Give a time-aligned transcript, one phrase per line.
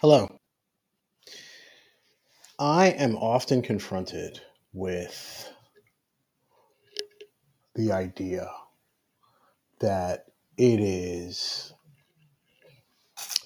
[0.00, 0.34] Hello.
[2.58, 4.40] I am often confronted
[4.72, 5.52] with
[7.74, 8.50] the idea
[9.80, 10.24] that
[10.56, 11.74] it is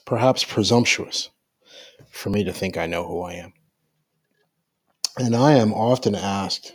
[0.06, 1.30] perhaps presumptuous
[2.12, 3.52] for me to think I know who I am.
[5.18, 6.72] And I am often asked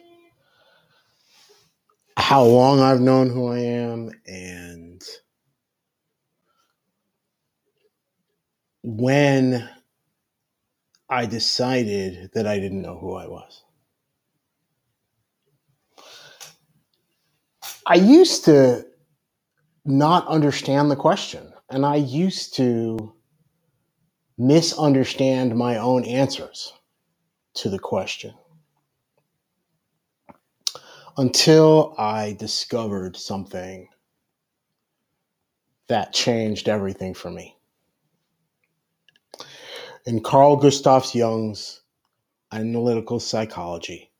[2.17, 5.01] how long I've known who I am and
[8.97, 9.69] when
[11.09, 13.63] I decided that I didn't know who I was.
[17.85, 18.85] I used to
[19.85, 23.13] not understand the question, and I used to
[24.37, 26.73] misunderstand my own answers
[27.55, 28.33] to the question
[31.17, 33.87] until I discovered something
[35.87, 37.58] that changed everything for me.
[40.09, 41.81] In Carl Gustav Jung's
[42.51, 44.11] analytical psychology,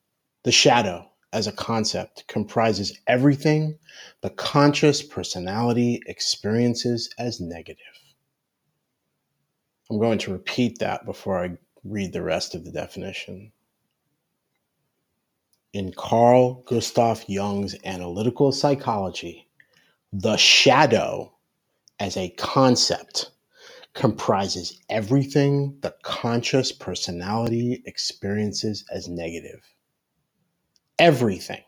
[0.44, 3.76] the shadow as a concept comprises everything
[4.22, 7.98] the conscious personality experiences as negative.
[9.90, 13.52] I'm going to repeat that before I read the rest of the definition.
[15.74, 19.50] In Carl Gustav Jung's analytical psychology,
[20.14, 21.34] the shadow
[22.00, 23.32] as a concept
[24.00, 29.60] comprises everything the conscious personality experiences as negative.
[30.98, 31.62] Everything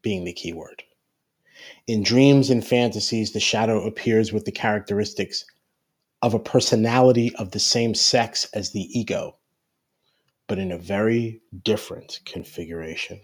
[0.00, 0.82] being the key word.
[1.86, 5.44] In dreams and fantasies, the shadow appears with the characteristics
[6.22, 9.36] of a personality of the same sex as the ego,
[10.46, 13.20] but in a very different configuration.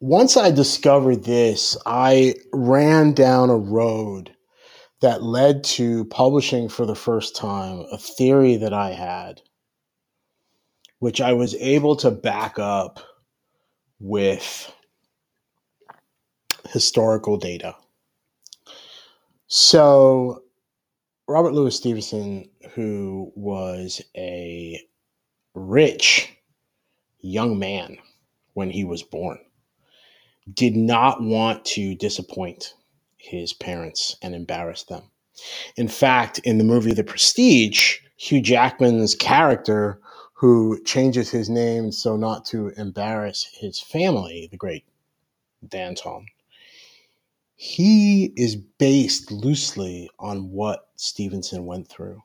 [0.00, 4.32] Once I discovered this, I ran down a road
[5.06, 9.40] that led to publishing for the first time a theory that I had,
[10.98, 12.98] which I was able to back up
[14.00, 14.74] with
[16.70, 17.76] historical data.
[19.46, 20.42] So,
[21.28, 24.80] Robert Louis Stevenson, who was a
[25.54, 26.36] rich
[27.20, 27.96] young man
[28.54, 29.38] when he was born,
[30.52, 32.74] did not want to disappoint
[33.26, 35.10] his parents and embarrass them.
[35.76, 40.00] In fact, in the movie The Prestige, Hugh Jackman's character,
[40.32, 44.84] who changes his name so not to embarrass his family, the great
[45.66, 46.26] Danton,
[47.56, 52.22] he is based loosely on what Stevenson went through.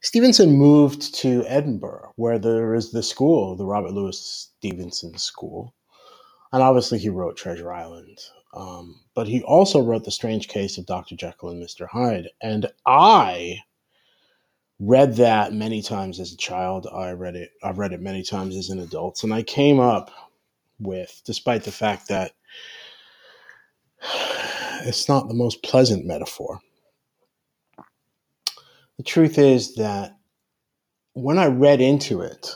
[0.00, 5.74] Stevenson moved to Edinburgh, where there is the school, the Robert Louis Stevenson School.
[6.52, 8.18] And obviously, he wrote Treasure Island.
[8.52, 11.16] Um, but he also wrote The Strange Case of Dr.
[11.16, 11.86] Jekyll and Mr.
[11.88, 12.28] Hyde.
[12.42, 13.58] And I
[14.80, 16.88] read that many times as a child.
[16.92, 19.22] I read it, I've read it many times as an adult.
[19.22, 20.10] And I came up
[20.78, 22.32] with, despite the fact that
[24.82, 26.60] it's not the most pleasant metaphor,
[28.96, 30.16] the truth is that
[31.14, 32.54] when I read into it,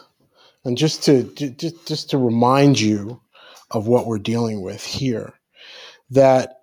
[0.64, 3.20] and just to just, just to remind you
[3.70, 5.34] of what we're dealing with here,
[6.14, 6.60] that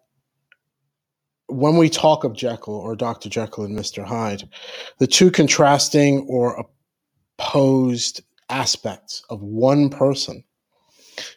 [1.47, 3.29] when we talk of Jekyll or Dr.
[3.29, 4.03] Jekyll and Mr.
[4.03, 4.47] Hyde,
[4.99, 6.65] the two contrasting or
[7.37, 10.43] opposed aspects of one person.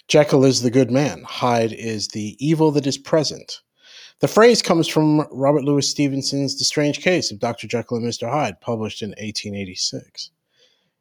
[0.08, 3.60] Jekyll is the good man, Hyde is the evil that is present.
[4.20, 7.66] The phrase comes from Robert Louis Stevenson's The Strange Case of Dr.
[7.66, 8.31] Jekyll and Mr.
[8.31, 10.31] Hyde, published in 1886.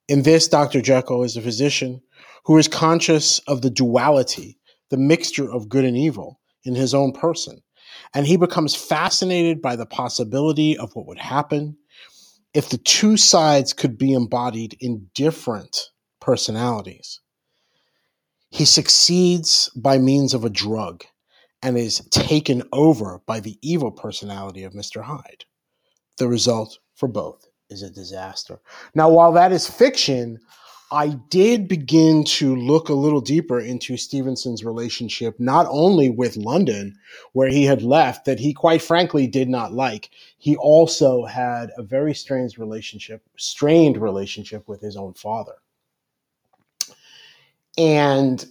[0.08, 0.82] In this, Dr.
[0.82, 2.02] Jekyll is a physician
[2.46, 4.58] who is conscious of the duality,
[4.90, 7.62] the mixture of good and evil, in his own person.
[8.14, 11.78] And he becomes fascinated by the possibility of what would happen
[12.54, 15.90] if the two sides could be embodied in different
[16.22, 17.20] personalities.
[18.50, 21.04] He succeeds by means of a drug
[21.64, 25.02] and is taken over by the evil personality of Mr.
[25.02, 25.46] Hyde.
[26.18, 28.60] The result for both is a disaster.
[28.94, 30.40] Now, while that is fiction,
[30.94, 37.00] I did begin to look a little deeper into Stevenson's relationship, not only with London,
[37.32, 40.12] where he had left, that he quite frankly did not like.
[40.38, 45.56] He also had a very strange relationship, strained relationship with his own father.
[47.76, 48.46] And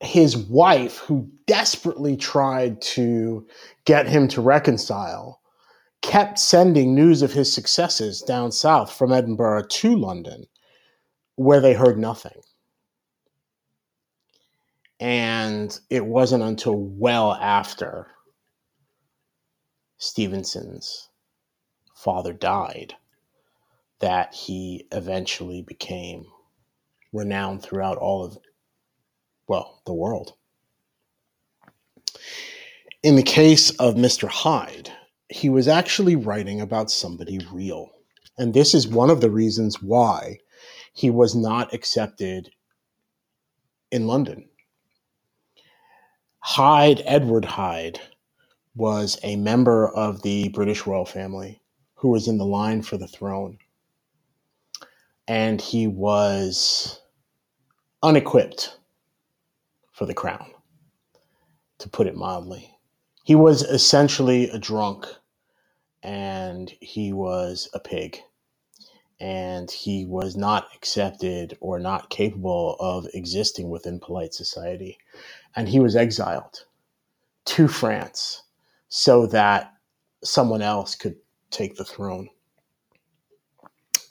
[0.00, 3.46] his wife, who desperately tried to
[3.84, 5.40] get him to reconcile,
[6.02, 10.46] kept sending news of his successes down south from Edinburgh to London
[11.36, 12.40] where they heard nothing.
[15.00, 18.08] And it wasn't until well after
[19.98, 21.08] Stevenson's
[21.94, 22.94] father died
[24.00, 26.26] that he eventually became
[27.12, 28.38] renowned throughout all of,
[29.48, 30.34] well, the world.
[33.02, 34.28] In the case of Mr.
[34.28, 34.90] Hyde,
[35.28, 37.90] he was actually writing about somebody real.
[38.36, 40.38] And this is one of the reasons why
[40.94, 42.50] he was not accepted
[43.90, 44.48] in London.
[46.38, 48.00] Hyde, Edward Hyde,
[48.76, 51.60] was a member of the British royal family
[51.94, 53.58] who was in the line for the throne.
[55.26, 57.00] And he was
[58.02, 58.78] unequipped
[59.92, 60.50] for the crown,
[61.78, 62.70] to put it mildly.
[63.24, 65.06] He was essentially a drunk
[66.02, 68.20] and he was a pig.
[69.24, 74.98] And he was not accepted or not capable of existing within polite society.
[75.56, 76.66] And he was exiled
[77.46, 78.42] to France
[78.90, 79.72] so that
[80.22, 81.16] someone else could
[81.50, 82.28] take the throne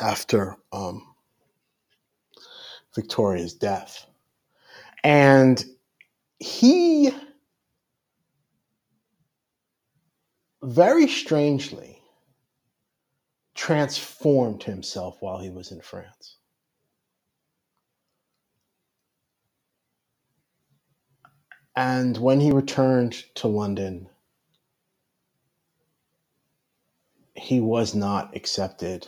[0.02, 1.14] after um,
[2.96, 4.08] Victoria's death.
[5.04, 5.64] And
[6.40, 7.12] he
[10.64, 12.03] very strangely
[13.64, 16.36] transformed himself while he was in France.
[21.74, 24.10] And when he returned to London,
[27.36, 29.08] he was not accepted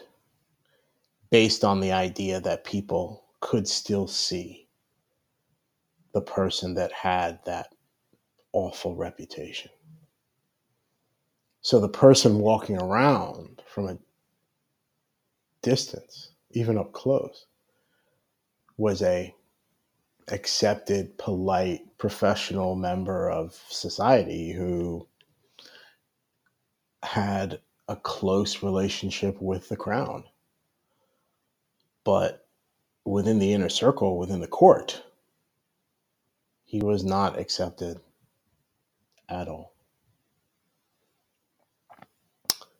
[1.31, 4.69] based on the idea that people could still see
[6.13, 7.75] the person that had that
[8.53, 9.71] awful reputation.
[11.59, 13.97] So the person walking around from a
[15.65, 17.47] distance, even up close,
[18.77, 19.33] was a
[20.27, 25.07] accepted, polite, professional member of society who
[27.01, 30.23] had a close relationship with the crown.
[32.03, 32.47] But
[33.03, 35.01] within the inner circle, within the court,
[36.63, 37.99] he was not accepted
[39.29, 39.73] at all.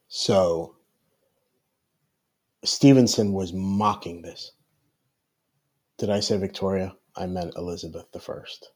[0.08, 0.75] So
[2.66, 4.52] Stevenson was mocking this.
[5.98, 6.96] Did I say Victoria?
[7.16, 8.72] I meant Elizabeth I.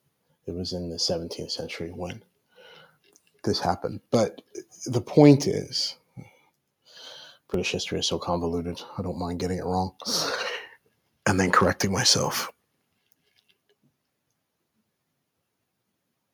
[0.45, 2.23] It was in the 17th century when
[3.43, 3.99] this happened.
[4.11, 4.41] But
[4.85, 5.95] the point is,
[7.49, 8.81] British history is so convoluted.
[8.97, 9.95] I don't mind getting it wrong
[11.25, 12.51] and then correcting myself.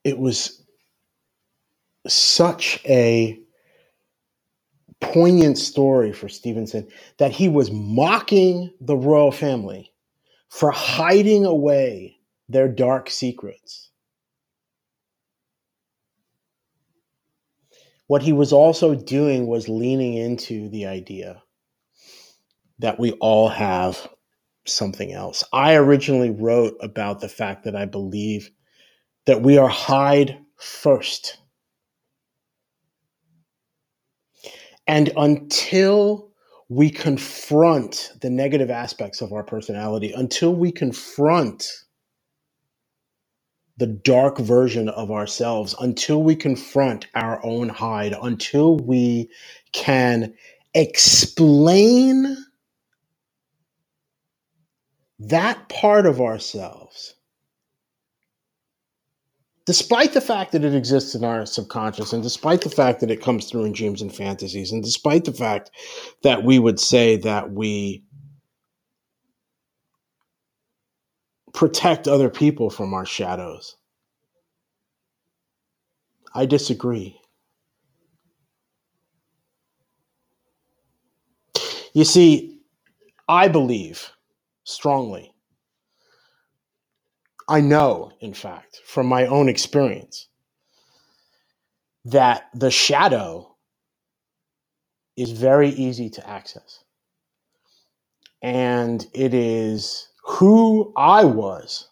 [0.04, 0.64] It was
[2.08, 3.40] such a
[5.14, 6.88] poignant story for Stevenson
[7.18, 9.92] that he was mocking the royal family
[10.50, 12.18] for hiding away
[12.50, 13.90] their dark secrets.
[18.08, 21.42] What he was also doing was leaning into the idea
[22.80, 24.08] that we all have
[24.66, 25.44] something else.
[25.52, 28.52] I originally wrote about the fact that I believe
[29.26, 31.38] that we are Hyde first.
[34.88, 36.30] And until
[36.70, 41.86] we confront the negative aspects of our personality, until we confront
[43.78, 49.30] the dark version of ourselves, until we confront our own Hyde, until we
[49.74, 50.34] can
[50.74, 52.38] explain
[55.20, 57.15] that part of ourselves,
[59.66, 63.22] despite the fact that it exists in our subconscious, and despite the fact that it
[63.22, 65.72] comes through in dreams and fantasies, and despite the fact
[66.24, 68.04] that we would say that we
[71.54, 73.76] protect other people from our shadows,
[76.34, 77.20] I disagree.
[81.94, 82.60] You see,
[83.28, 84.12] I believe
[84.66, 85.35] strongly.
[87.48, 90.28] I know, in fact, from my own experience,
[92.06, 93.56] that the shadow
[95.16, 96.84] is very easy to access.
[98.42, 101.90] And it is who I was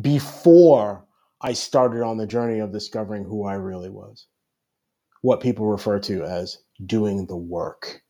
[0.00, 1.04] before
[1.42, 4.26] I started on the journey of discovering who I really was.
[5.22, 8.02] What people refer to as doing the work.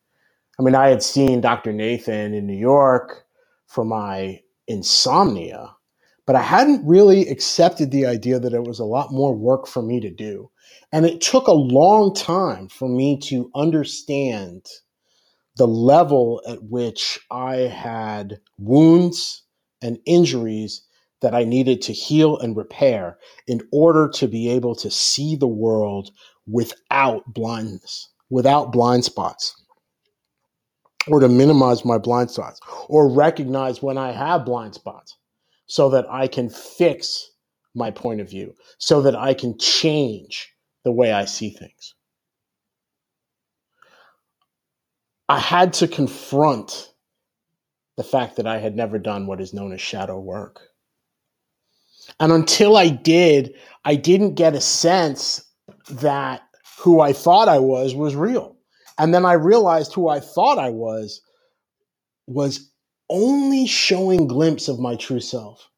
[0.59, 1.73] I mean, I had seen Dr.
[1.73, 3.25] Nathan in New York
[3.67, 5.75] for my insomnia,
[6.25, 9.81] but I hadn't really accepted the idea that it was a lot more work for
[9.81, 10.49] me to do.
[10.91, 14.65] And it took a long time for me to understand
[15.57, 19.43] the level at which I had wounds
[19.81, 20.83] and injuries
[21.21, 25.47] that I needed to heal and repair in order to be able to see the
[25.47, 26.11] world
[26.47, 29.55] without blindness, without blind spots.
[31.07, 35.17] or to minimize my blind spots or recognize when I have blind spots
[35.71, 37.31] so that I can fix
[37.75, 41.95] my point of view, so that I can change the way I see things.
[45.29, 46.91] I had to confront
[47.95, 50.59] the fact that I had never done what is known as shadow work.
[52.19, 55.41] And until I did, I didn't get a sense
[55.89, 56.41] that
[56.79, 58.57] who I thought I was was real.
[58.97, 61.21] And then I realized who I thought I was
[62.27, 62.70] was
[63.11, 65.69] only showing glimpse of my true self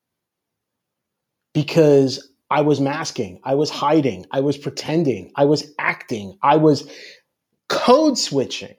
[1.53, 6.89] because I was masking, I was hiding, I was pretending, I was acting, I was
[7.69, 8.75] code switching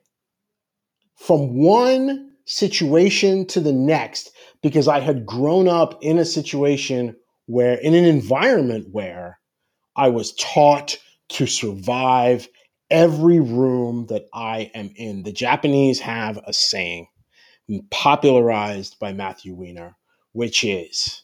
[1.18, 4.32] from one situation to the next
[4.62, 9.38] because I had grown up in a situation where, in an environment where
[9.96, 10.96] I was taught
[11.30, 12.48] to survive
[12.90, 15.22] every room that I am in.
[15.22, 17.06] The Japanese have a saying
[17.90, 19.96] popularized by Matthew Weiner,
[20.32, 21.22] which is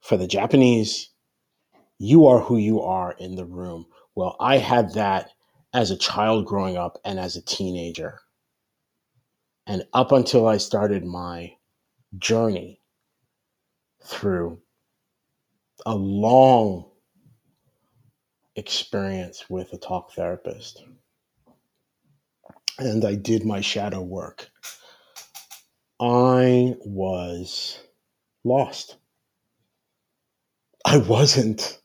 [0.00, 1.10] for the Japanese,
[1.98, 3.86] you are who you are in the room.
[4.14, 5.30] Well, I had that
[5.72, 8.20] as a child growing up and as a teenager.
[9.66, 11.54] And up until I started my
[12.18, 12.80] journey
[14.02, 14.60] through
[15.86, 16.90] a long
[18.56, 20.82] experience with a talk therapist.
[22.78, 24.50] And I did my shadow work.
[26.00, 27.78] I was
[28.42, 28.96] lost.
[30.86, 31.78] I wasn't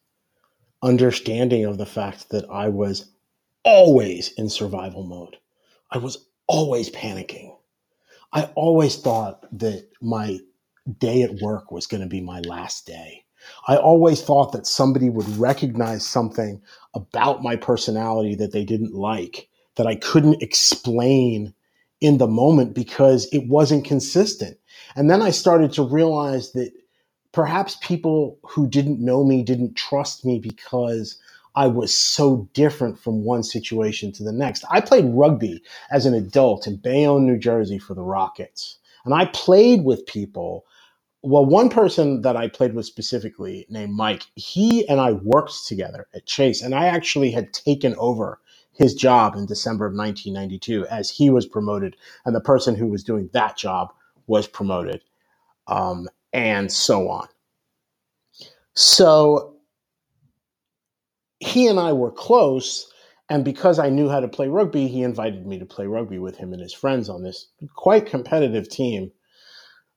[0.81, 3.11] understanding of the fact that I was
[3.65, 5.35] always in survival mode.
[5.91, 7.53] I was always panicking.
[8.31, 10.39] I always thought that my
[10.99, 13.25] day at work was going to be my last day.
[13.67, 16.61] I always thought that somebody would recognize something
[16.93, 21.53] about my personality that they didn't like, that I couldn't explain
[22.01, 24.57] in the moment because it wasn't consistent.
[24.95, 26.71] And then I started to realize that
[27.31, 31.17] perhaps people who didn't know me didn't trust me because
[31.55, 34.65] I was so different from one situation to the next.
[34.69, 38.77] I played rugby as an adult in Bayonne, New Jersey for the Rockets.
[39.05, 40.65] And I played with people
[41.25, 46.07] well, one person that I played with specifically named Mike, he and I worked together
[46.13, 48.39] at Chase, and I actually had taken over
[48.75, 53.03] his job in December of 1992 as he was promoted, and the person who was
[53.03, 53.93] doing that job
[54.27, 55.01] was promoted,
[55.67, 57.27] um, and so on.
[58.75, 59.55] So
[61.39, 62.91] he and I were close,
[63.29, 66.37] and because I knew how to play rugby, he invited me to play rugby with
[66.37, 69.11] him and his friends on this quite competitive team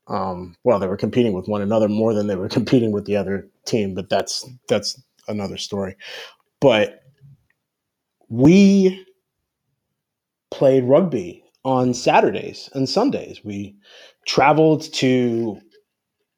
[0.09, 3.17] um, well, they were competing with one another more than they were competing with the
[3.17, 5.97] other team, but that's that's another story.
[6.61, 7.03] But
[8.29, 9.07] we
[10.51, 13.41] played rugby on Saturdays and Sundays.
[13.45, 13.77] We
[14.27, 15.61] traveled to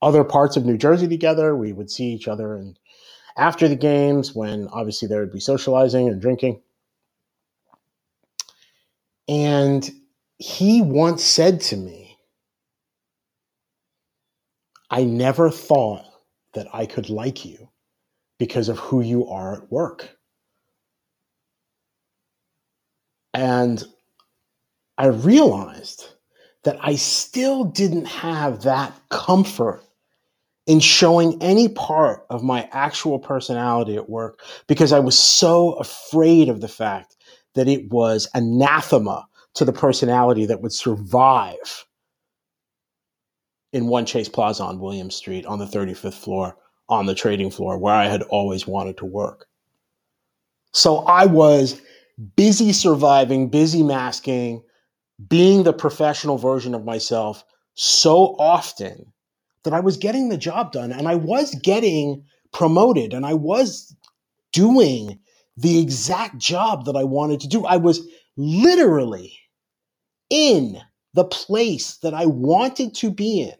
[0.02, 1.54] other parts of New Jersey together.
[1.54, 2.78] We would see each other and
[3.36, 6.60] after the games when obviously there would be socializing and drinking.
[9.28, 9.88] And
[10.38, 12.18] he once said to me,
[14.90, 16.04] I never thought
[16.54, 17.70] that I could like you
[18.38, 20.18] because of who you are at work.
[23.34, 23.82] And
[24.98, 26.08] I realized
[26.64, 29.82] that I still didn't have that comfort
[30.66, 36.48] in showing any part of my actual personality at work because I was so afraid
[36.48, 37.16] of the fact
[37.54, 41.86] that it was anathema to the personality that would survive
[43.72, 46.56] in One Chase Plaza on William Street on the 35th floor
[46.88, 49.46] on the trading floor where I had always wanted to work.
[50.72, 51.80] So I was
[52.36, 54.62] busy surviving, busy masking,
[55.28, 59.12] being the professional version of myself so often
[59.64, 63.94] that I was getting the job done and I was getting promoted and I was
[64.52, 65.18] doing
[65.56, 67.64] the exact job that I wanted to do.
[67.64, 69.38] I was literally
[70.30, 70.80] in
[71.14, 73.54] the place that I wanted to be in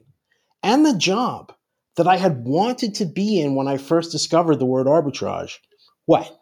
[0.62, 1.52] and the job
[1.97, 5.57] that I had wanted to be in when I first discovered the word arbitrage.
[6.07, 6.39] What?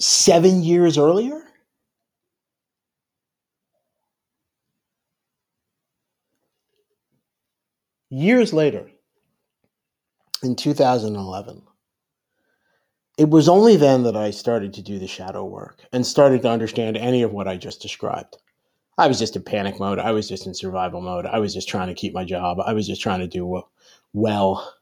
[0.00, 1.42] Seven years earlier?
[8.08, 8.90] Years later,
[10.42, 11.62] in 2011,
[13.18, 16.50] it was only then that I started to do the shadow work and started to
[16.50, 18.38] understand any of what I just described.
[18.96, 19.98] I was just in panic mode.
[19.98, 21.26] I was just in survival mode.
[21.26, 22.58] I was just trying to keep my job.
[22.60, 23.62] I was just trying to do
[24.14, 24.74] well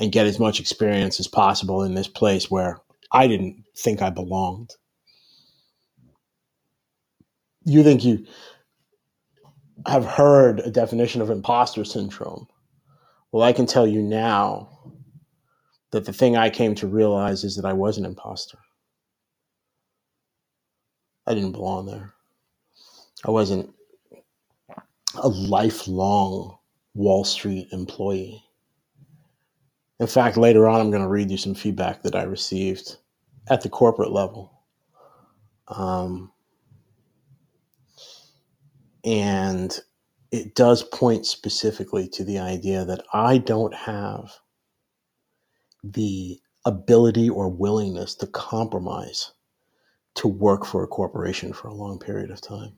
[0.00, 2.80] and get as much experience as possible in this place where
[3.12, 4.70] I didn't think I belonged.
[7.64, 8.26] you think you
[9.86, 12.46] have heard a definition of imposter syndrome.
[13.32, 14.92] Well, I can tell you now
[15.92, 18.58] that the thing I came to realize is that I was an imposter.
[21.26, 22.12] I didn't belong there.
[23.24, 23.72] I wasn't
[25.14, 26.58] a lifelong
[26.94, 28.42] Wall Street employee.
[30.00, 32.96] In fact, later on, I'm going to read you some feedback that I received
[33.50, 34.50] at the corporate level.
[35.68, 36.32] Um,
[39.04, 39.78] and
[40.32, 44.32] it does point specifically to the idea that I don't have
[45.84, 49.32] the ability or willingness to compromise
[50.14, 52.72] to work for a corporation for a long period of time.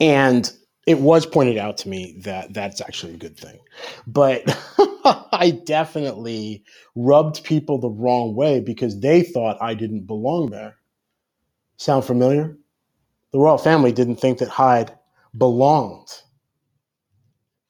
[0.00, 0.52] And
[0.86, 3.58] it was pointed out to me that that's actually a good thing.
[4.06, 4.44] But
[5.32, 6.64] I definitely
[6.94, 10.76] rubbed people the wrong way because they thought I didn't belong there.
[11.76, 12.56] Sound familiar?
[13.32, 14.96] The royal family didn't think that Hyde
[15.36, 16.08] belonged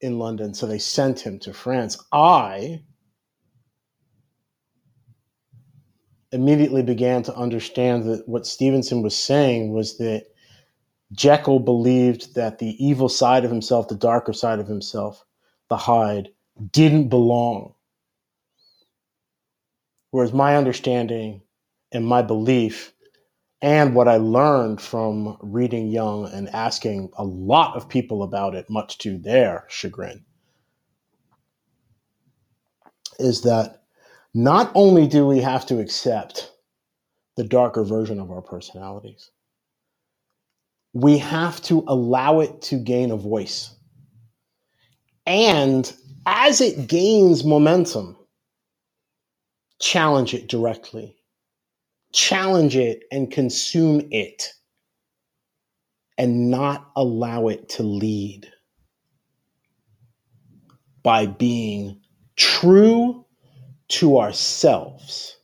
[0.01, 1.99] in London, so they sent him to France.
[2.13, 2.83] I
[6.33, 10.27] immediately began to understand that what Stevenson was saying was that
[11.13, 15.25] Jekyll believed that the evil side of himself, the darker side of himself,
[15.69, 16.31] the Hyde,
[16.73, 17.75] didn't belong.
[20.11, 21.43] Whereas my understanding
[21.93, 22.93] and my belief,
[23.63, 28.69] and what I learned from reading Jung and asking a lot of people about it,
[28.69, 30.25] much to their chagrin,
[33.19, 33.83] is that
[34.35, 36.53] not only do we have to accept
[37.37, 39.31] the darker version of our personalities,
[40.97, 43.71] we have to allow it to gain a voice.
[45.27, 45.93] And
[46.25, 48.17] as it gains momentum,
[49.79, 51.15] challenge it directly,
[52.15, 54.55] challenge it and consume it,
[56.17, 58.51] and not allow it to lead
[61.03, 62.01] by being
[62.37, 63.23] true
[63.89, 65.36] to ourselves.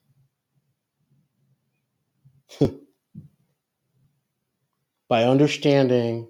[5.13, 6.27] By understanding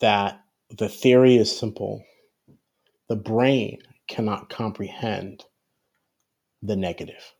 [0.00, 0.40] that
[0.78, 2.02] the theory is simple,
[3.10, 5.44] the brain cannot comprehend
[6.62, 7.34] the negative,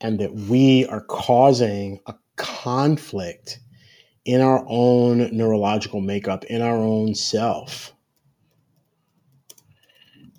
[0.00, 3.60] and that we are causing a conflict
[4.24, 7.94] in our own neurological makeup, in our own self,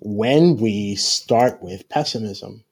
[0.02, 2.62] when we start with pessimism.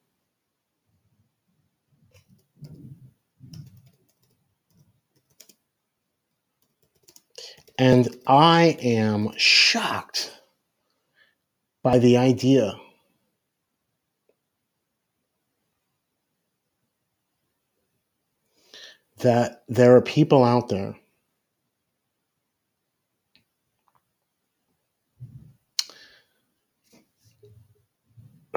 [7.78, 10.32] And I am shocked
[11.82, 12.74] by the idea.
[19.18, 20.96] That there are people out there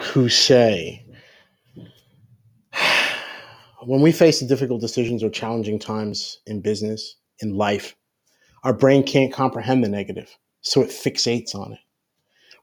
[0.01, 1.05] who say,
[3.83, 7.95] when we face difficult decisions or challenging times in business, in life,
[8.65, 11.79] our brain can't comprehend the negative, so it fixates on it.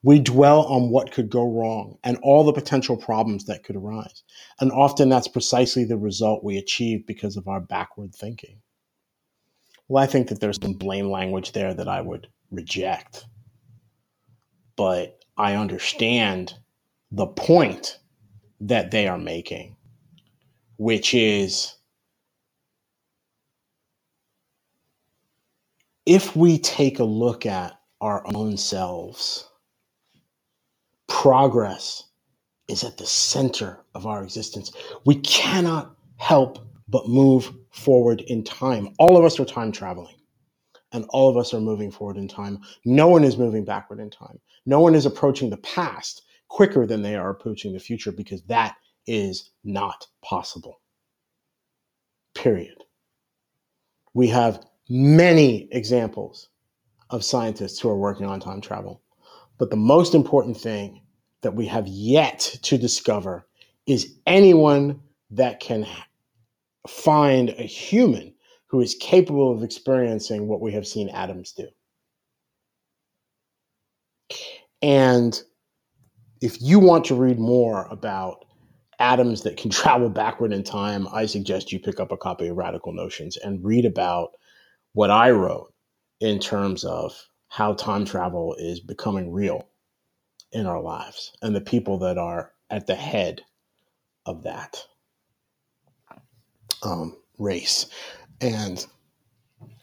[0.02, 4.24] We dwell on what could go wrong and all the potential problems that could arise.
[4.58, 8.60] And often that's precisely the result we achieve because of our backward thinking.
[9.86, 13.24] Well, I think that there's some blame language there that I would reject.
[14.74, 16.54] But I understand
[17.12, 18.00] the point
[18.58, 19.76] that they are making,
[20.78, 21.76] which is
[26.06, 29.48] if we take a look at our own selves,
[31.08, 32.04] progress
[32.68, 34.72] is at the center of our existence.
[35.04, 38.88] We cannot help but move forward in time.
[38.98, 40.16] All of us are time traveling,
[40.92, 42.60] and all of us are moving forward in time.
[42.84, 44.40] No one is moving backward in time.
[44.66, 48.76] No one is approaching the past quicker than they are approaching the future because that
[49.06, 50.80] is not possible.
[52.34, 52.84] Period.
[54.14, 56.50] We have many examples
[57.08, 59.00] of scientists who are working on time travel.
[59.58, 61.00] But the most important thing
[61.40, 63.46] that we have yet to discover
[63.86, 65.00] is anyone
[65.30, 65.86] that can
[66.86, 68.34] find a human
[68.66, 71.68] who is capable of experiencing what we have seen atoms do.
[74.82, 75.40] And
[76.42, 78.44] if you want to read more about
[78.98, 82.58] atoms that can travel backward in time, I suggest you pick up a copy of
[82.58, 84.32] Radical Notions and read about
[84.94, 85.72] what I wrote
[86.20, 87.14] in terms of
[87.48, 89.68] how time travel is becoming real
[90.52, 93.42] in our lives and the people that are at the head
[94.26, 94.84] of that
[96.82, 97.86] um, race.
[98.40, 98.84] And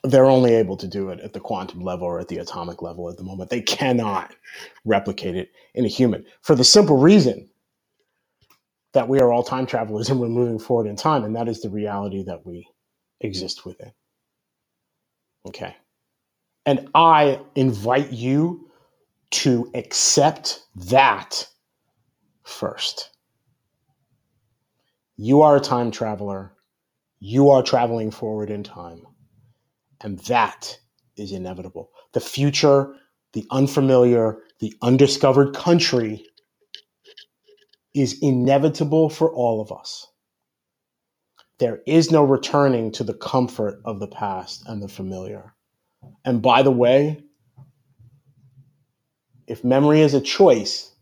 [0.04, 3.10] they're only able to do it at the quantum level or at the atomic level
[3.10, 3.52] at the moment.
[3.52, 4.36] They cannot
[4.86, 7.50] replicate it in a human for the simple reason
[8.94, 11.62] that we are all time travelers and we're moving forward in time, and that is
[11.62, 12.68] the reality that we
[13.22, 13.92] exist within.
[15.50, 15.76] Okay.
[16.66, 18.70] And I invite you
[19.32, 21.48] to accept that
[22.44, 23.10] first.
[25.18, 26.54] You are a time traveler.
[27.20, 29.02] You are traveling forward in time.
[30.02, 30.80] And that
[31.18, 31.90] is inevitable.
[32.14, 32.94] The future,
[33.34, 36.24] the unfamiliar, the undiscovered country
[37.96, 40.09] is inevitable for all of us.
[41.60, 45.54] There is no returning to the comfort of the past and the familiar.
[46.24, 47.22] And by the way,
[49.46, 50.94] if memory is a choice,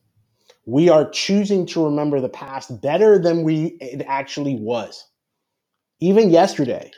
[0.65, 5.05] we are choosing to remember the past better than we it actually was.
[5.99, 6.91] Even yesterday,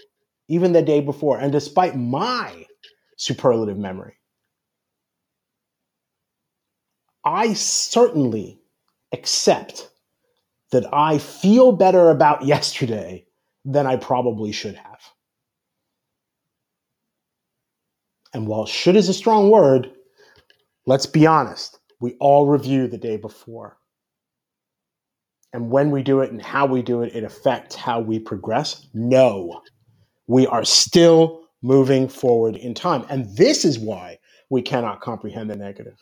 [0.47, 2.65] even the day before, and despite my
[3.17, 4.15] superlative memory,
[7.25, 8.61] I certainly
[9.11, 9.89] accept
[10.71, 13.25] that I feel better about yesterday
[13.65, 14.99] than I probably should have.
[18.33, 19.91] And while should is a strong word,
[20.85, 21.79] let's be honest.
[21.99, 23.77] We all review the day before.
[25.51, 28.87] And when we do it and how we do it, it affects how we progress.
[28.93, 29.61] No,
[30.27, 33.03] we are still moving forward in time.
[33.09, 34.19] And this is why
[34.49, 35.97] we cannot comprehend the negative.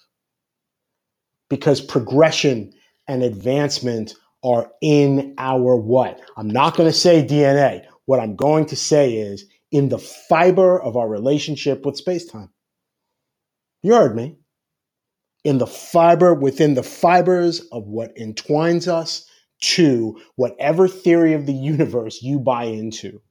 [1.50, 2.74] Because progression
[3.08, 4.14] and advancement
[4.48, 6.22] are in our what?
[6.38, 7.86] I'm not going to say DNA.
[8.06, 12.50] What I'm going to say is in the fiber of our relationship with space time.
[13.84, 14.38] You heard me.
[15.44, 19.30] In the fiber, within the fibers of what entwines us
[19.60, 23.22] to whatever theory of the universe you buy into.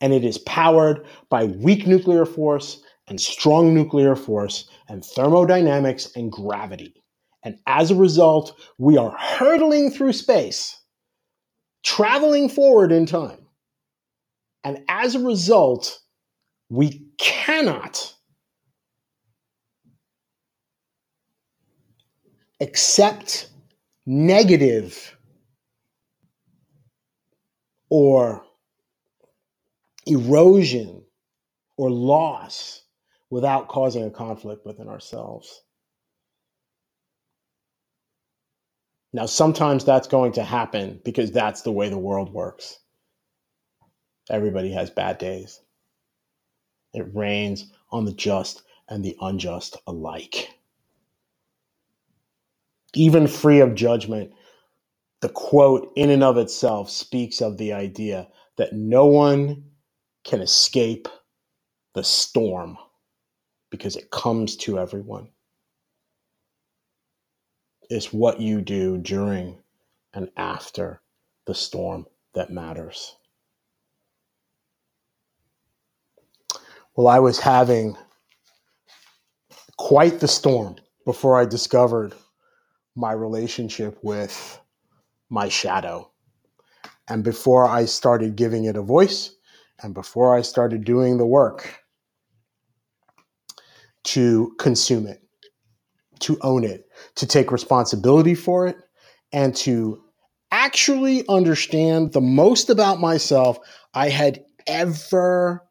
[0.00, 6.30] And it is powered by weak nuclear force and strong nuclear force and thermodynamics and
[6.32, 7.01] gravity.
[7.44, 10.80] And as a result, we are hurtling through space,
[11.82, 13.46] traveling forward in time.
[14.64, 15.98] And as a result,
[16.68, 18.14] we cannot
[22.60, 23.50] accept
[24.06, 25.16] negative
[27.90, 28.44] or
[30.06, 31.04] erosion
[31.76, 32.82] or loss
[33.30, 35.62] without causing a conflict within ourselves.
[39.12, 42.78] Now, sometimes that's going to happen because that's the way the world works.
[44.30, 45.60] Everybody has bad days.
[46.94, 50.48] It rains on the just and the unjust alike.
[52.94, 54.32] Even free of judgment,
[55.20, 59.64] the quote in and of itself speaks of the idea that no one
[60.24, 61.08] can escape
[61.94, 62.76] the storm
[63.70, 65.28] because it comes to everyone.
[67.94, 69.58] It's what you do during
[70.14, 71.02] and after
[71.44, 73.16] the storm that matters.
[76.96, 77.98] Well, I was having
[79.76, 82.14] quite the storm before I discovered
[82.94, 84.58] my relationship with
[85.28, 86.10] my shadow.
[87.08, 89.34] And before I started giving it a voice,
[89.82, 91.84] and before I started doing the work
[94.04, 95.22] to consume it,
[96.20, 98.76] to own it, to take responsibility for it,
[99.32, 100.02] and to
[100.50, 103.58] actually understand the most about myself
[103.94, 105.62] I had ever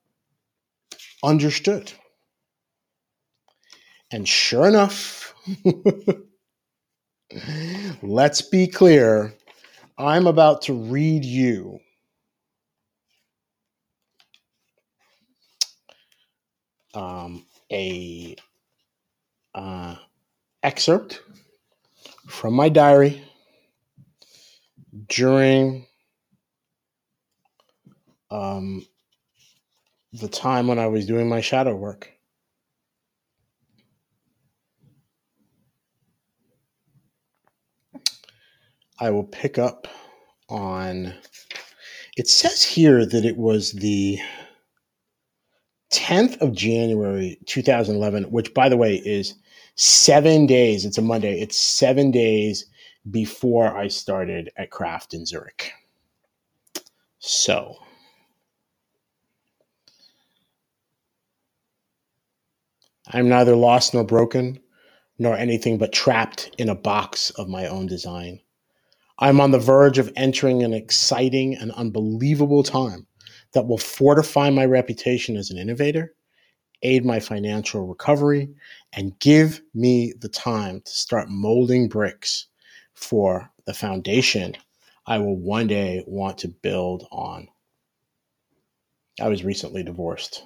[1.24, 1.92] understood.
[4.12, 5.34] And sure enough,
[8.02, 9.34] let's be clear,
[9.98, 11.80] I'm about to read you
[16.94, 18.36] um, a
[19.56, 19.96] uh,
[20.64, 21.22] excerpt
[22.28, 23.24] from my diary
[25.08, 25.86] during
[28.30, 28.86] um,
[30.14, 32.12] the time when I was doing my shadow work.
[39.00, 39.88] I will pick up
[40.48, 41.14] on.
[42.18, 44.20] It says here that it was the
[45.92, 49.34] 10th of January 2011, which, by the way, is
[49.76, 50.86] seven days.
[50.86, 51.40] It's a Monday.
[51.42, 52.66] It's seven days
[53.10, 55.72] before I started at Craft in Zurich.
[57.20, 57.78] So,
[63.08, 64.60] I'm neither lost nor broken,
[65.20, 68.40] nor anything but trapped in a box of my own design.
[69.20, 73.06] I'm on the verge of entering an exciting and unbelievable time
[73.54, 76.16] that will fortify my reputation as an innovator,
[76.84, 78.50] aid my financial recovery,
[78.94, 82.48] and give me the time to start molding bricks
[82.94, 84.56] for the foundation
[85.06, 87.48] I will one day want to build on.
[89.20, 90.46] I was recently divorced,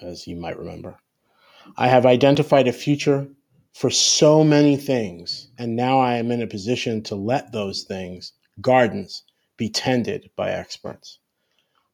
[0.00, 0.96] as you might remember.
[1.76, 3.28] I have identified a future
[3.72, 8.32] for so many things, and now I am in a position to let those things,
[8.60, 9.24] gardens,
[9.56, 11.18] be tended by experts.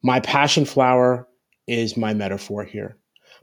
[0.02, 1.28] My passion flower
[1.66, 2.96] is my metaphor here.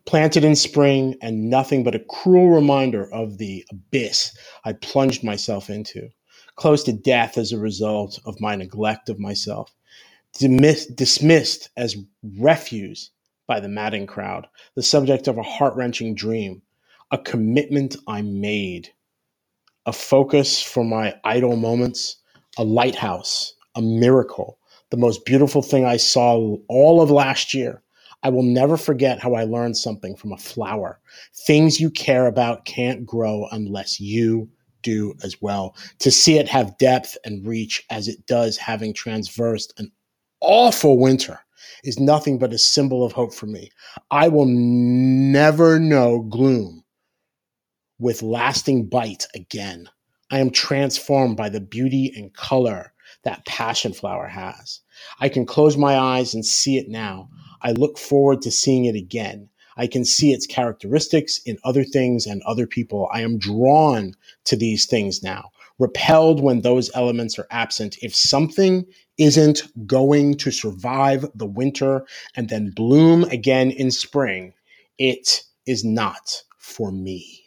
[0.05, 5.69] Planted in spring and nothing but a cruel reminder of the abyss I plunged myself
[5.69, 6.09] into,
[6.55, 9.73] close to death as a result of my neglect of myself,
[10.37, 11.97] dismissed as
[12.39, 13.11] refuse
[13.47, 16.61] by the madding crowd, the subject of a heart wrenching dream,
[17.11, 18.89] a commitment I made,
[19.85, 22.17] a focus for my idle moments,
[22.57, 24.59] a lighthouse, a miracle,
[24.91, 27.81] the most beautiful thing I saw all of last year.
[28.23, 30.99] I will never forget how I learned something from a flower.
[31.45, 34.49] Things you care about can't grow unless you
[34.81, 35.75] do as well.
[35.99, 39.91] To see it have depth and reach as it does, having transversed an
[40.41, 41.39] awful winter
[41.83, 43.71] is nothing but a symbol of hope for me.
[44.11, 46.83] I will never know gloom
[47.99, 49.89] with lasting bite again.
[50.31, 54.81] I am transformed by the beauty and color that passion flower has.
[55.19, 57.29] I can close my eyes and see it now.
[57.61, 59.49] I look forward to seeing it again.
[59.77, 63.09] I can see its characteristics in other things and other people.
[63.11, 64.13] I am drawn
[64.45, 67.97] to these things now, repelled when those elements are absent.
[68.01, 68.85] If something
[69.17, 72.05] isn't going to survive the winter
[72.35, 74.53] and then bloom again in spring,
[74.97, 77.44] it is not for me.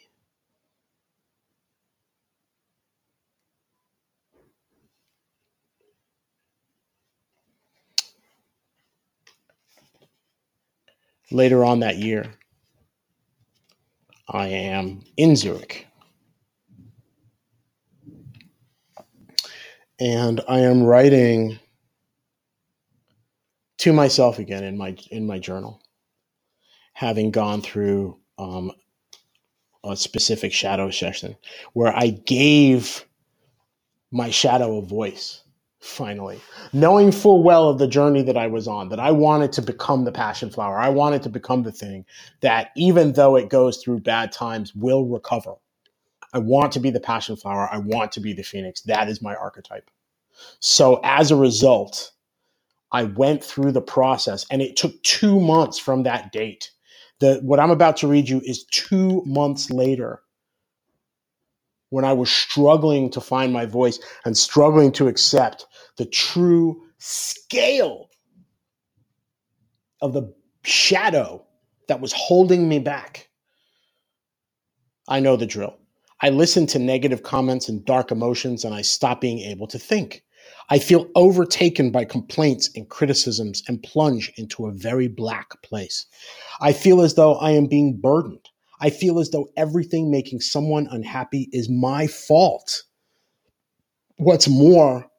[11.31, 12.25] Later on that year,
[14.27, 15.87] I am in Zurich.
[19.99, 21.59] And I am writing
[23.79, 25.81] to myself again in my in my journal,
[26.93, 28.71] having gone through um,
[29.83, 31.35] a specific shadow session
[31.73, 33.05] where I gave
[34.11, 35.43] my shadow a voice
[35.79, 36.41] finally,
[36.73, 40.03] knowing full well of the journey that I was on, that I wanted to become
[40.03, 40.77] the passion flower.
[40.77, 42.05] I wanted to become the thing
[42.41, 45.55] that, even though it goes through bad times, will recover.
[46.33, 47.69] I want to be the passion flower.
[47.71, 48.81] I want to be the phoenix.
[48.81, 49.89] That is my archetype.
[50.59, 52.11] So, as a result,
[52.91, 56.71] I went through the process and it took two months from that date.
[57.19, 60.21] The, what I'm about to read you is two months later
[61.89, 65.65] when I was struggling to find my voice and struggling to accept
[65.99, 68.09] the true scale
[70.01, 70.33] of the
[70.63, 71.45] shadow
[71.89, 73.29] that was holding me back.
[75.09, 75.77] I know the drill.
[76.21, 80.23] I listen to negative comments and dark emotions and I stop being able to think.
[80.69, 86.05] I feel overtaken by complaints and criticisms and plunge into a very black place.
[86.61, 88.47] I feel as though I am being burdened.
[88.79, 92.83] I feel as though everything making someone unhappy is my fault.
[94.15, 95.09] What's more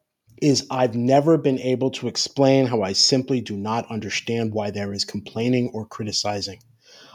[0.41, 4.93] is I've never been able to explain how I simply do not understand why there
[4.93, 6.61] is complaining or criticizing.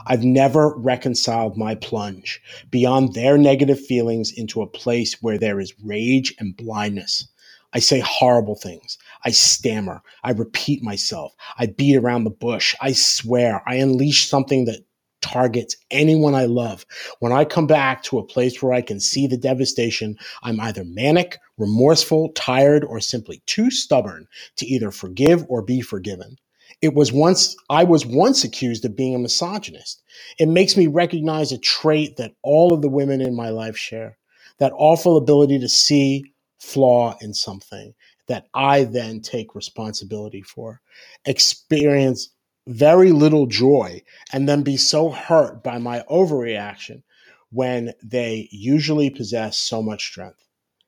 [0.08, 5.74] I've never reconciled my plunge beyond their negative feelings into a place where there is
[5.84, 7.28] rage and blindness.
[7.74, 8.98] I say horrible things.
[9.26, 10.02] I stammer.
[10.24, 11.34] I repeat myself.
[11.58, 12.76] I beat around the bush.
[12.82, 13.62] I swear.
[13.68, 14.86] I unleash something that
[15.22, 16.86] targets anyone I love.
[17.20, 20.84] When I come back to a place where I can see the devastation, I'm either
[20.86, 26.38] manic, remorseful, tired, or simply too stubborn to either forgive or be forgiven.
[26.82, 30.04] It was once, I was once accused of being a misogynist.
[30.38, 34.18] It makes me recognize a trait that all of the women in my life share
[34.58, 36.24] that awful ability to see
[36.60, 37.94] flaw in something
[38.28, 40.82] that I then take responsibility for.
[41.26, 42.30] Experience
[42.68, 44.02] very little joy
[44.34, 47.04] and then be so hurt by my overreaction
[47.52, 50.45] when they usually possess so much strength.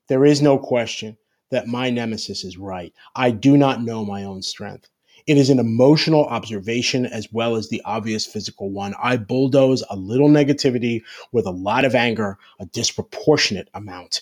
[0.08, 1.17] There is no question
[1.52, 2.93] that my nemesis is right.
[3.15, 4.89] I do not know my own strength.
[5.28, 8.93] It is an emotional observation as well as the obvious physical one.
[9.02, 11.02] I bulldoze a little negativity
[11.34, 14.22] with a lot of anger, a disproportionate amount.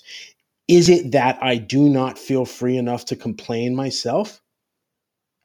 [0.67, 4.41] Is it that I do not feel free enough to complain myself?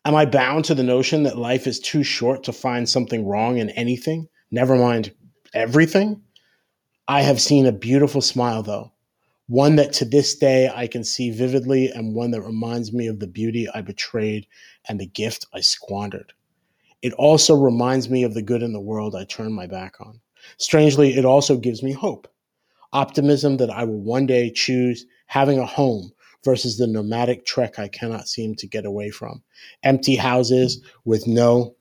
[0.07, 3.59] Am I bound to the notion that life is too short to find something wrong
[3.59, 5.13] in anything, never mind
[5.53, 6.23] everything?
[7.07, 8.93] I have seen a beautiful smile, though,
[9.51, 13.19] one that to this day I can see vividly, and one that reminds me of
[13.19, 14.47] the beauty I betrayed
[14.89, 16.33] and the gift I squandered.
[17.03, 20.21] It also reminds me of the good in the world I turned my back on.
[20.59, 22.29] Strangely, it also gives me hope
[22.93, 26.13] optimism that I will one day choose having a home
[26.45, 29.43] versus the nomadic trek I cannot seem to get away from.
[29.83, 31.75] Empty houses with no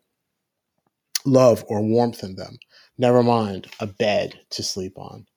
[1.24, 2.58] love or warmth in them.
[2.98, 5.28] Never mind a bed to sleep on.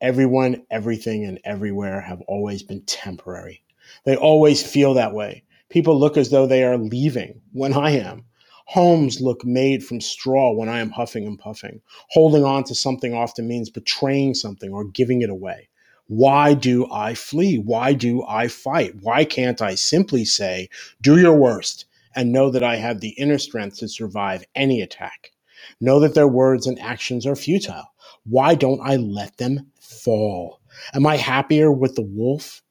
[0.00, 3.64] Everyone, everything, and everywhere have always been temporary.
[4.04, 5.42] They always feel that way.
[5.70, 8.24] People look as though they are leaving when I am.
[8.66, 11.80] Homes look made from straw when I am huffing and puffing.
[12.10, 15.68] Holding on to something often means betraying something or giving it away.
[16.06, 17.58] Why do I flee?
[17.58, 18.94] Why do I fight?
[19.02, 20.68] Why can't I simply say,
[21.02, 25.32] do your worst and know that I have the inner strength to survive any attack?
[25.80, 27.92] Know that their words and actions are futile.
[28.24, 30.60] Why don't I let them fall?
[30.94, 32.62] Am I happier with the wolf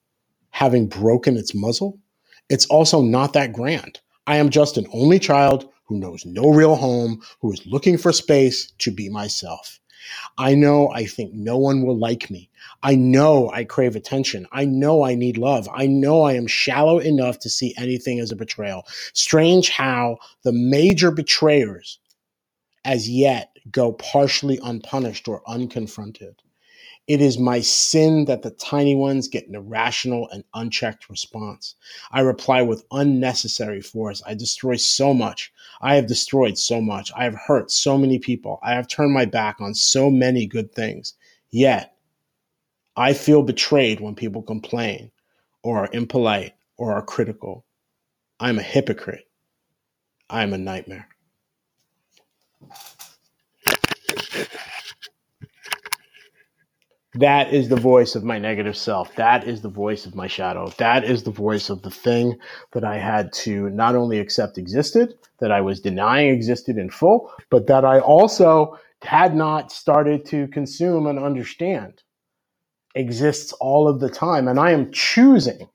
[0.52, 2.00] having broken its muzzle?
[2.50, 4.00] It's also not that grand.
[4.28, 8.12] I am just an only child who knows no real home, who is looking for
[8.12, 9.80] space to be myself.
[10.38, 12.50] I know I think no one will like me.
[12.84, 14.48] I know I crave attention.
[14.52, 15.68] I know I need love.
[15.74, 18.84] I know I am shallow enough to see anything as a betrayal.
[19.14, 22.00] Strange how the major betrayers
[22.86, 26.36] as yet go partially unpunished or unconfronted.
[27.08, 31.76] It is my sin that the tiny ones get an irrational and unchecked response.
[32.12, 34.22] I reply with unnecessary force.
[34.28, 35.54] I destroy so much.
[35.80, 37.12] I have destroyed so much.
[37.16, 38.60] I have hurt so many people.
[38.62, 41.14] I have turned my back on so many good things.
[41.50, 41.96] Yet,
[42.98, 45.12] I feel betrayed when people complain
[45.64, 47.66] or are impolite or are critical.
[48.38, 49.30] I'm a hypocrite.
[50.30, 51.08] I'm a nightmare.
[57.18, 59.16] That is the voice of my negative self.
[59.16, 60.72] That is the voice of my shadow.
[60.78, 62.38] That is the voice of the thing
[62.74, 67.32] that I had to not only accept existed, that I was denying existed in full,
[67.50, 72.04] but that I also had not started to consume and understand
[72.94, 74.48] exists all of the time.
[74.48, 75.68] And I am choosing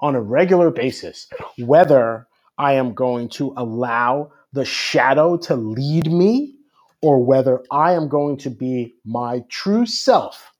[0.00, 2.26] on a regular basis whether
[2.58, 6.56] I am going to allow the shadow to lead me
[7.02, 10.50] or whether I am going to be my true self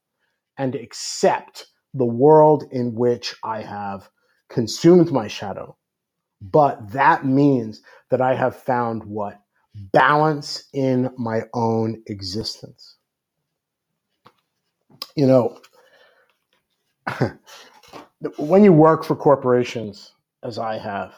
[0.58, 4.10] and accept the world in which I have
[4.48, 5.76] consumed my shadow.
[6.40, 9.40] But that means that I have found what?
[9.92, 12.96] Balance in my own existence.
[15.14, 15.60] You know,
[18.38, 21.14] when you work for corporations, as I have,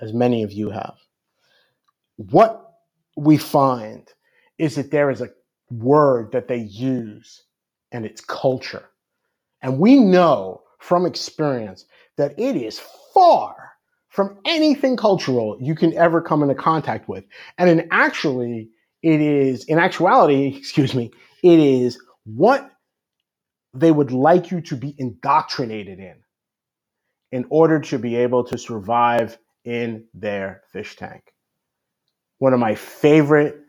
[0.00, 0.96] as many of you have,
[2.16, 2.72] what
[3.16, 4.08] we find
[4.58, 5.30] is that there is a
[5.70, 7.44] word that they use
[7.92, 8.84] and its culture.
[9.62, 11.84] And we know from experience
[12.16, 12.80] that it is
[13.14, 13.72] far
[14.08, 17.24] from anything cultural you can ever come into contact with.
[17.58, 18.70] And in actually,
[19.02, 22.70] it is, in actuality, excuse me, it is what
[23.74, 26.16] they would like you to be indoctrinated in
[27.32, 31.32] in order to be able to survive in their fish tank.
[32.38, 33.60] One of my favorite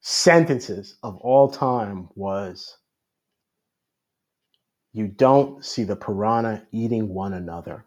[0.00, 2.78] sentences of all time was
[4.98, 7.84] you don't see the piranha eating one another.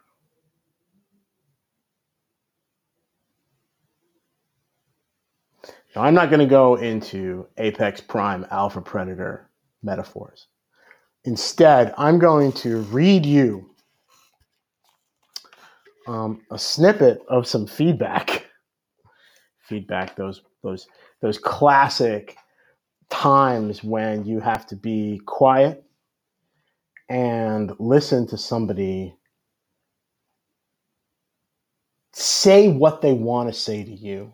[5.93, 9.49] Now, I'm not going to go into apex prime alpha predator
[9.83, 10.47] metaphors.
[11.25, 13.69] Instead, I'm going to read you
[16.07, 18.47] um, a snippet of some feedback.
[19.59, 20.87] Feedback, those those
[21.21, 22.37] those classic
[23.09, 25.85] times when you have to be quiet
[27.11, 29.13] and listen to somebody
[32.13, 34.31] say what they want to say to you.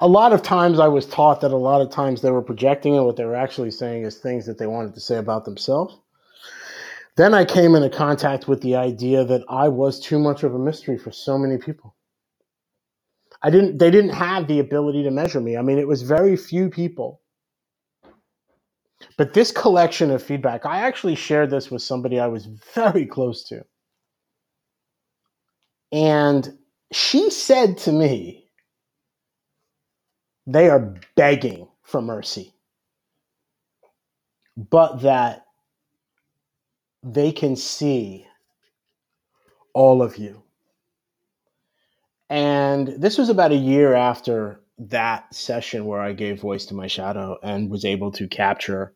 [0.00, 2.96] A lot of times I was taught that a lot of times they were projecting
[2.96, 6.00] and what they were actually saying is things that they wanted to say about themselves.
[7.16, 10.58] Then I came into contact with the idea that I was too much of a
[10.58, 11.94] mystery for so many people.
[13.42, 15.58] I didn't they didn't have the ability to measure me.
[15.58, 17.21] I mean, it was very few people
[19.16, 23.44] but this collection of feedback, I actually shared this with somebody I was very close
[23.48, 23.64] to.
[25.92, 26.58] And
[26.92, 28.48] she said to me,
[30.46, 32.52] they are begging for mercy,
[34.56, 35.46] but that
[37.02, 38.26] they can see
[39.74, 40.42] all of you.
[42.30, 46.86] And this was about a year after that session where I gave voice to my
[46.86, 48.92] shadow and was able to capture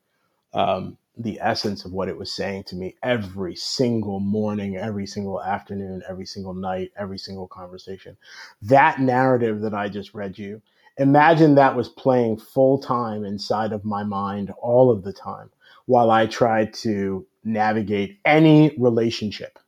[0.53, 5.43] um, the essence of what it was saying to me every single morning, every single
[5.43, 8.17] afternoon, every single night, every single conversation.
[8.63, 10.61] That narrative that I just read you,
[10.99, 15.51] imagine that was playing full time inside of my mind all of the time
[15.87, 19.59] while I tried to navigate any relationship.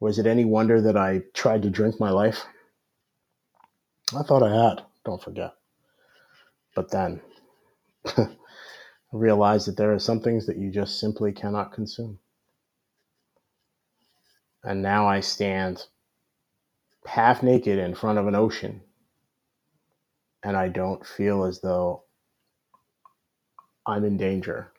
[0.00, 2.44] Was it any wonder that I tried to drink my life?
[4.14, 5.52] I thought I had, don't forget.
[6.74, 7.20] But then
[8.06, 8.28] I
[9.12, 12.18] realized that there are some things that you just simply cannot consume.
[14.64, 15.86] And now I stand
[17.06, 18.82] half naked in front of an ocean
[20.42, 22.04] and I don't feel as though
[23.86, 24.72] I'm in danger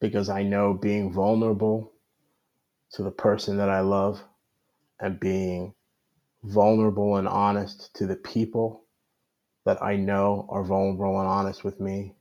[0.00, 1.92] because I know being vulnerable
[2.92, 4.22] to the person that I love
[5.00, 5.74] and being
[6.44, 8.84] vulnerable and honest to the people
[9.64, 12.14] that I know are vulnerable and honest with me.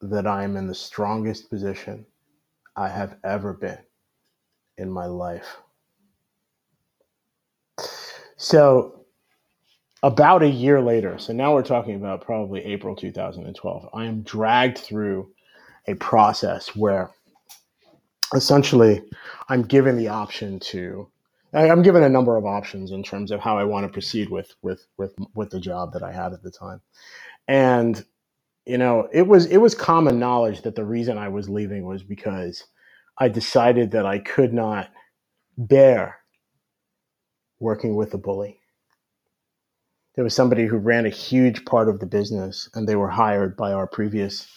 [0.00, 2.06] That I am in the strongest position
[2.76, 3.78] I have ever been
[4.78, 5.56] in my life.
[8.36, 9.06] So,
[10.02, 14.78] about a year later, so now we're talking about probably April 2012, I am dragged
[14.78, 15.30] through
[15.88, 17.10] a process where
[18.34, 19.02] essentially
[19.48, 21.08] I'm given the option to
[21.52, 24.54] I'm given a number of options in terms of how I want to proceed with
[24.62, 26.80] with with with the job that I had at the time.
[27.48, 28.04] And
[28.66, 32.02] you know, it was it was common knowledge that the reason I was leaving was
[32.02, 32.64] because
[33.18, 34.90] I decided that I could not
[35.56, 36.18] bear
[37.60, 38.58] working with a bully.
[40.14, 43.56] There was somebody who ran a huge part of the business and they were hired
[43.56, 44.48] by our previous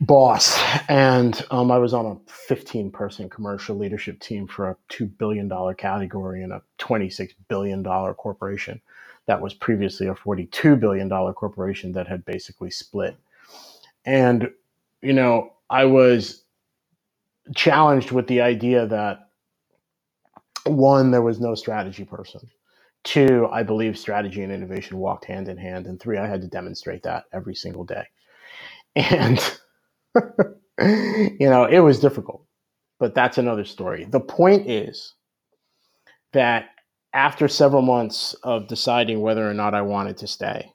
[0.00, 5.18] boss, and um, I was on a 15 person commercial leadership team for a $2
[5.18, 8.80] billion category in a $26 billion corporation
[9.26, 13.16] that was previously a $42 billion corporation that had basically split.
[14.06, 14.50] And,
[15.02, 16.44] you know, I was
[17.56, 19.28] challenged with the idea that
[20.66, 22.40] one, there was no strategy person.
[23.04, 25.86] Two, I believe strategy and innovation walked hand in hand.
[25.86, 28.04] And three, I had to demonstrate that every single day.
[28.96, 29.40] And
[30.80, 32.44] you know, it was difficult,
[32.98, 34.04] but that's another story.
[34.04, 35.14] The point is
[36.32, 36.66] that
[37.12, 40.72] after several months of deciding whether or not I wanted to stay,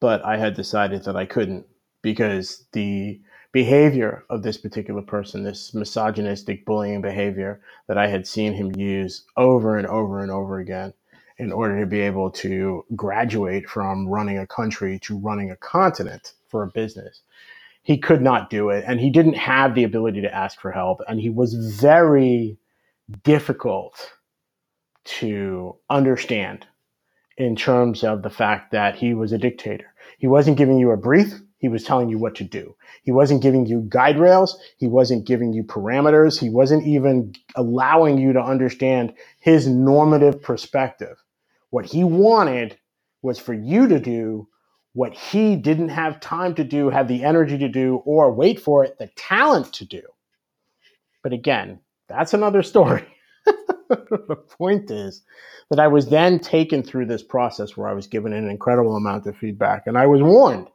[0.00, 1.66] but I had decided that I couldn't
[2.02, 3.20] because the
[3.52, 9.24] behavior of this particular person, this misogynistic bullying behavior that I had seen him use
[9.36, 10.92] over and over and over again
[11.38, 16.34] in order to be able to graduate from running a country to running a continent
[16.48, 17.22] for a business
[17.86, 21.00] he could not do it and he didn't have the ability to ask for help
[21.06, 22.58] and he was very
[23.22, 24.10] difficult
[25.04, 26.66] to understand
[27.38, 29.94] in terms of the fact that he was a dictator.
[30.18, 32.74] He wasn't giving you a brief, he was telling you what to do.
[33.04, 38.18] He wasn't giving you guide rails, he wasn't giving you parameters, he wasn't even allowing
[38.18, 41.22] you to understand his normative perspective.
[41.70, 42.76] What he wanted
[43.22, 44.48] was for you to do
[44.96, 48.82] what he didn't have time to do, have the energy to do, or wait for
[48.82, 50.00] it, the talent to do.
[51.22, 53.06] But again, that's another story.
[53.90, 55.22] the point is
[55.68, 59.26] that I was then taken through this process where I was given an incredible amount
[59.26, 60.68] of feedback, and I was warned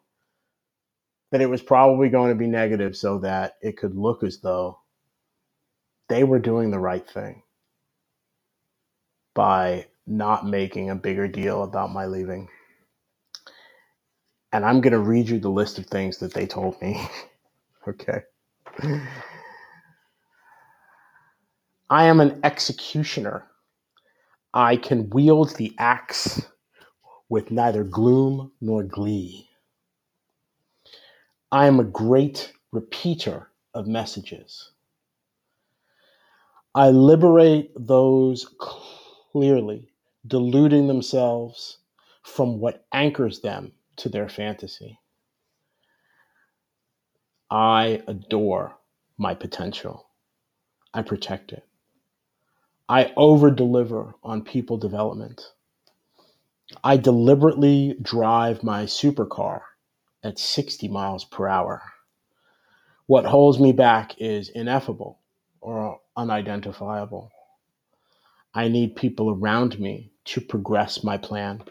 [1.32, 4.78] that it was probably going to be negative so that it could look as though
[6.10, 7.42] they were doing the right thing
[9.34, 12.50] by not making a bigger deal about my leaving
[14.54, 17.02] and I'm going to read you the list of things that they told me.
[17.88, 18.22] okay.
[21.90, 23.46] I am an executioner.
[24.54, 26.42] I can wield the axe
[27.30, 29.48] with neither gloom nor glee.
[31.52, 34.72] I am a great repeater of messages.
[36.76, 39.90] I liberate those clearly
[40.28, 41.80] deluding themselves
[42.24, 45.00] from what anchors them to their fantasy.
[47.50, 48.78] I adore
[49.18, 50.08] my potential.
[50.94, 51.68] I protect it.
[52.90, 55.54] I over deliver on people development.
[56.84, 59.62] I deliberately drive my supercar
[60.24, 61.82] at 60 miles per hour.
[63.08, 65.20] What holds me back is ineffable
[65.60, 67.32] or unidentifiable.
[68.54, 71.64] I need people around me to progress my plan.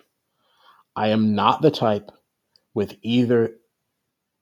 [0.94, 2.10] I am not the type
[2.74, 3.56] with either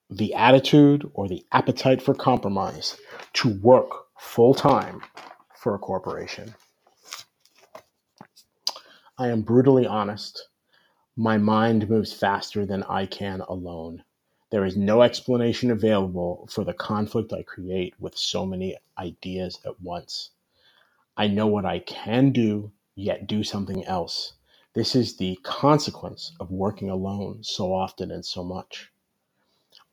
[0.09, 2.97] the attitude or the appetite for compromise
[3.33, 5.01] to work full time
[5.55, 6.55] for a corporation.
[9.17, 10.47] I am brutally honest.
[11.15, 14.03] My mind moves faster than I can alone.
[14.51, 19.79] There is no explanation available for the conflict I create with so many ideas at
[19.81, 20.31] once.
[21.17, 24.33] I know what I can do, yet do something else.
[24.79, 28.93] This is the consequence of working alone so often and so much.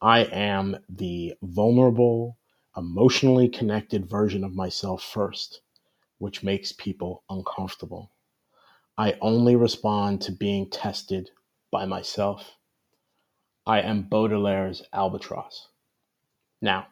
[0.00, 2.38] I am the vulnerable,
[2.76, 5.60] emotionally connected version of myself first,
[6.18, 8.12] which makes people uncomfortable.
[8.96, 11.30] I only respond to being tested
[11.72, 12.54] by myself.
[13.66, 15.66] I am Baudelaire's albatross.
[16.62, 16.86] Now,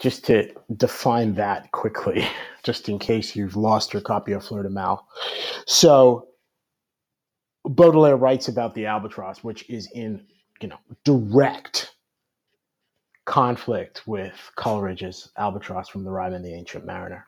[0.00, 2.26] just to define that quickly,
[2.64, 5.06] just in case you've lost your copy of Fleurs du Mal.
[5.66, 6.28] So,
[7.64, 10.26] Baudelaire writes about the albatross, which is in
[10.60, 11.94] you know direct
[13.26, 17.26] conflict with Coleridge's albatross from the Rime of the Ancient Mariner.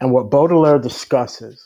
[0.00, 1.64] And what Baudelaire discusses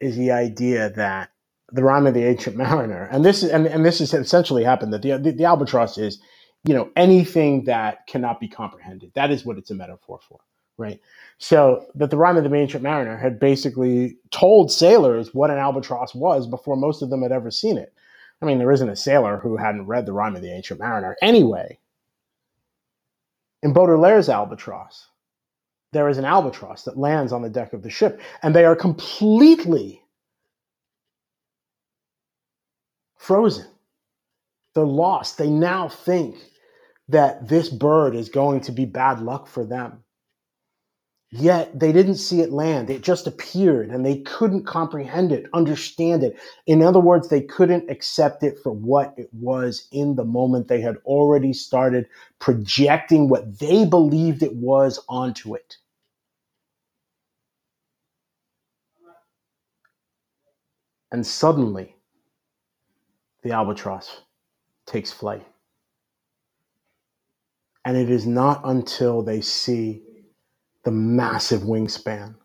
[0.00, 1.30] is the idea that
[1.70, 4.92] the Rime of the Ancient Mariner, and this is and, and this has essentially happened
[4.92, 6.20] that the, the the albatross is
[6.64, 9.12] you know anything that cannot be comprehended.
[9.14, 10.40] That is what it's a metaphor for,
[10.78, 11.00] right?
[11.38, 16.14] So that the Rime of the Ancient Mariner had basically told sailors what an albatross
[16.14, 17.92] was before most of them had ever seen it.
[18.40, 21.16] I mean, there isn't a sailor who hadn't read the Rime of the Ancient Mariner
[21.22, 21.78] anyway.
[23.62, 25.06] In Baudelaire's albatross,
[25.92, 28.74] there is an albatross that lands on the deck of the ship, and they are
[28.74, 30.02] completely
[33.18, 33.66] frozen.
[34.74, 35.38] They're lost.
[35.38, 36.36] They now think
[37.12, 40.02] that this bird is going to be bad luck for them.
[41.30, 42.90] Yet they didn't see it land.
[42.90, 46.38] It just appeared and they couldn't comprehend it, understand it.
[46.66, 50.68] In other words, they couldn't accept it for what it was in the moment.
[50.68, 52.06] They had already started
[52.38, 55.78] projecting what they believed it was onto it.
[61.10, 61.96] And suddenly,
[63.42, 64.20] the albatross
[64.86, 65.46] takes flight.
[67.84, 70.02] And it is not until they see
[70.84, 72.36] the massive wingspan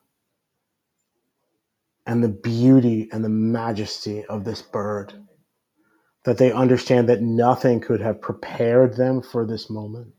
[2.06, 5.14] and the beauty and the majesty of this bird
[6.24, 10.14] that they understand that nothing could have prepared them for this moment.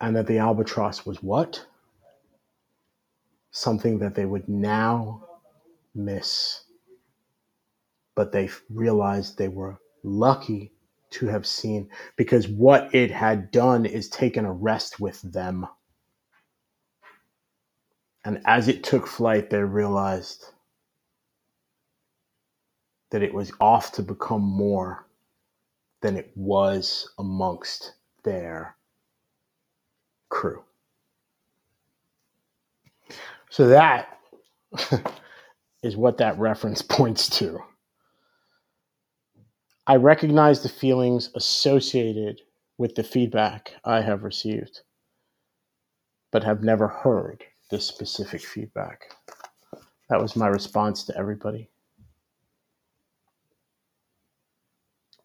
[0.00, 1.64] And that the albatross was what?
[3.50, 5.24] Something that they would now
[5.94, 6.64] miss.
[8.14, 10.73] But they realized they were lucky
[11.14, 15.66] to have seen because what it had done is taken a rest with them.
[18.24, 20.46] And as it took flight, they realized
[23.10, 25.06] that it was off to become more
[26.02, 27.94] than it was amongst
[28.24, 28.76] their
[30.30, 30.62] crew.
[33.50, 34.18] So that
[35.82, 37.60] is what that reference points to.
[39.86, 42.40] I recognize the feelings associated
[42.78, 44.80] with the feedback I have received,
[46.30, 49.14] but have never heard this specific feedback.
[50.08, 51.68] That was my response to everybody.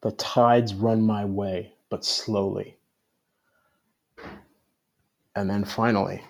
[0.02, 2.78] The tides run my way, but slowly.
[5.36, 6.22] And then finally,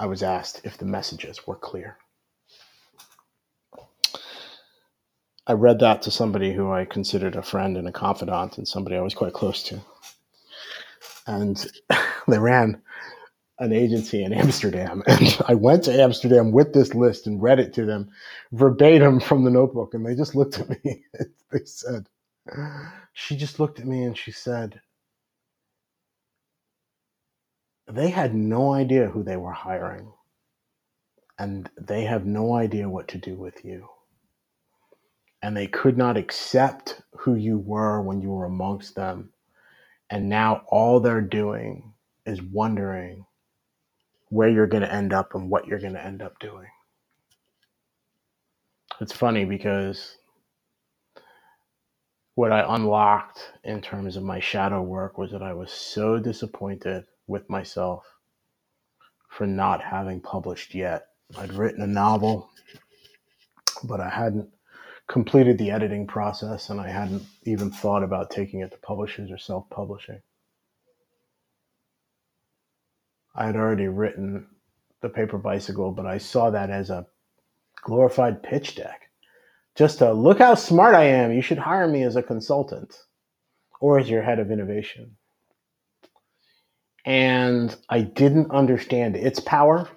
[0.00, 1.98] I was asked if the messages were clear.
[5.46, 8.96] I read that to somebody who I considered a friend and a confidant and somebody
[8.96, 9.80] I was quite close to.
[11.26, 11.64] And
[12.28, 12.82] they ran
[13.58, 15.02] an agency in Amsterdam.
[15.08, 18.10] And I went to Amsterdam with this list and read it to them
[18.52, 19.94] verbatim from the notebook.
[19.94, 21.04] And they just looked at me.
[21.52, 22.08] they said,
[23.12, 24.80] she just looked at me and she said,
[27.88, 30.12] they had no idea who they were hiring.
[31.38, 33.88] And they have no idea what to do with you
[35.46, 39.30] and they could not accept who you were when you were amongst them.
[40.10, 41.92] And now all they're doing
[42.26, 43.24] is wondering
[44.28, 46.66] where you're going to end up and what you're going to end up doing.
[49.00, 50.16] It's funny because
[52.34, 57.04] what I unlocked in terms of my shadow work was that I was so disappointed
[57.28, 58.04] with myself
[59.28, 61.06] for not having published yet.
[61.38, 62.50] I'd written a novel,
[63.84, 64.48] but I hadn't
[65.08, 69.38] completed the editing process and I hadn't even thought about taking it to publishers or
[69.38, 70.20] self publishing.
[73.34, 74.46] I had already written
[75.02, 77.06] the paper bicycle, but I saw that as a
[77.82, 79.02] glorified pitch deck.
[79.74, 81.32] Just to look how smart I am.
[81.32, 82.96] You should hire me as a consultant
[83.78, 85.16] or as your head of innovation.
[87.04, 89.88] And I didn't understand its power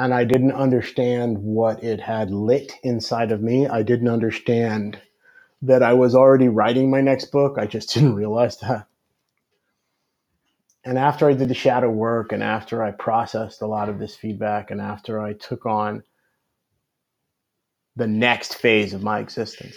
[0.00, 3.68] and I didn't understand what it had lit inside of me.
[3.68, 4.98] I didn't understand
[5.60, 7.56] that I was already writing my next book.
[7.58, 8.86] I just didn't realize that.
[10.86, 14.16] And after I did the shadow work and after I processed a lot of this
[14.16, 16.02] feedback and after I took on
[17.94, 19.76] the next phase of my existence,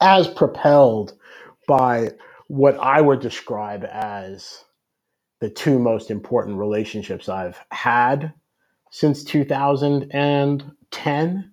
[0.00, 1.12] as propelled
[1.66, 2.12] by
[2.46, 4.64] what I would describe as
[5.40, 8.32] the two most important relationships I've had
[8.90, 11.52] since 2010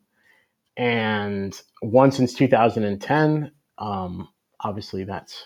[0.78, 3.52] and one since 2010.
[3.78, 4.30] Um,
[4.62, 5.46] obviously, that's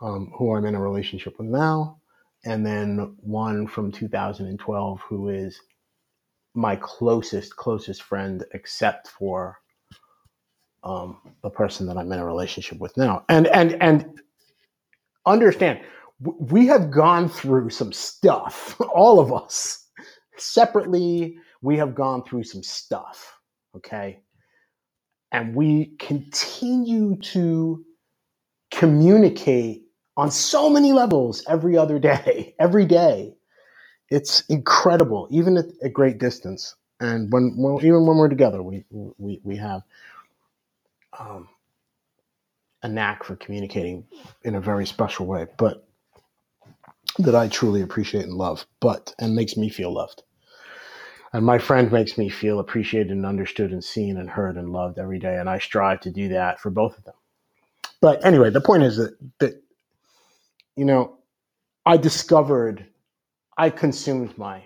[0.00, 1.98] um, who I'm in a relationship with now.
[2.44, 5.60] And then one from 2012 who is
[6.54, 9.58] my closest, closest friend, except for
[10.84, 13.24] um, the person that I'm in a relationship with now.
[13.28, 14.20] And and and
[15.26, 15.80] understand,
[16.20, 18.80] we have gone through some stuff.
[18.94, 19.86] All of us,
[20.36, 23.38] separately, we have gone through some stuff.
[23.76, 24.20] Okay,
[25.32, 27.84] and we continue to
[28.72, 29.84] communicate
[30.16, 33.34] on so many levels every other day, every day.
[34.10, 36.76] It's incredible, even at a great distance.
[37.00, 39.82] And when, even when we're together, we we we have
[41.18, 41.48] um,
[42.82, 44.06] a knack for communicating
[44.44, 45.86] in a very special way, but
[47.18, 50.22] that I truly appreciate and love, but and makes me feel loved.
[51.32, 54.98] And my friend makes me feel appreciated and understood and seen and heard and loved
[54.98, 55.36] every day.
[55.36, 57.14] And I strive to do that for both of them.
[58.00, 59.62] But anyway, the point is that, that
[60.76, 61.18] you know,
[61.86, 62.86] I discovered,
[63.58, 64.62] I consumed my,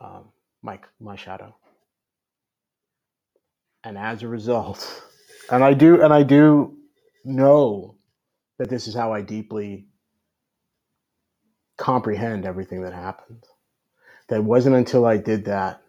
[0.00, 0.24] um,
[0.62, 1.54] my, my shadow
[3.84, 5.02] and as a result,
[5.50, 6.76] and I do, and I do
[7.24, 7.96] know
[8.62, 9.88] that this is how I deeply
[11.76, 13.42] comprehend everything that happened.
[14.28, 15.82] That wasn't until I did that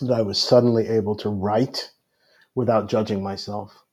[0.00, 1.92] that I was suddenly able to write
[2.56, 3.84] without judging myself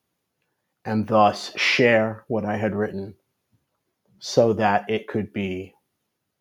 [0.86, 3.14] and thus share what I had written
[4.18, 5.76] so that it could be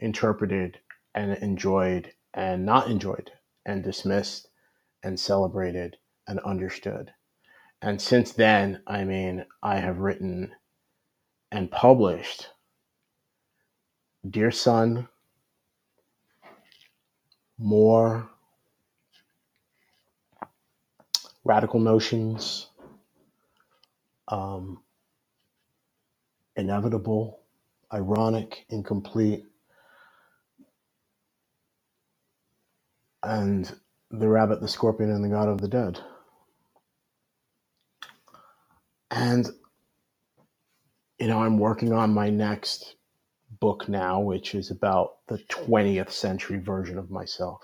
[0.01, 0.79] interpreted
[1.15, 3.31] and enjoyed and not enjoyed
[3.67, 4.49] and dismissed
[5.03, 7.13] and celebrated and understood.
[7.83, 10.53] And since then, I mean, I have written
[11.55, 12.49] and published
[14.29, 15.07] Dear Son,
[17.59, 18.29] More,
[21.45, 22.71] Radical Notions,
[24.27, 24.83] um,
[26.57, 27.39] Inevitable,
[27.93, 29.45] Ironic, Incomplete,
[33.23, 33.73] and
[34.11, 36.01] The Rabbit, the Scorpion, and the God of the Dead.
[39.13, 39.49] And,
[41.25, 42.97] you know, I'm working on my next
[43.59, 47.62] book now, which is about the 20th century version of myself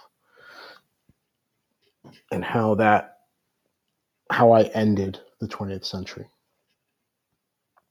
[2.32, 3.18] and how that,
[4.32, 6.24] how I ended the 20th century,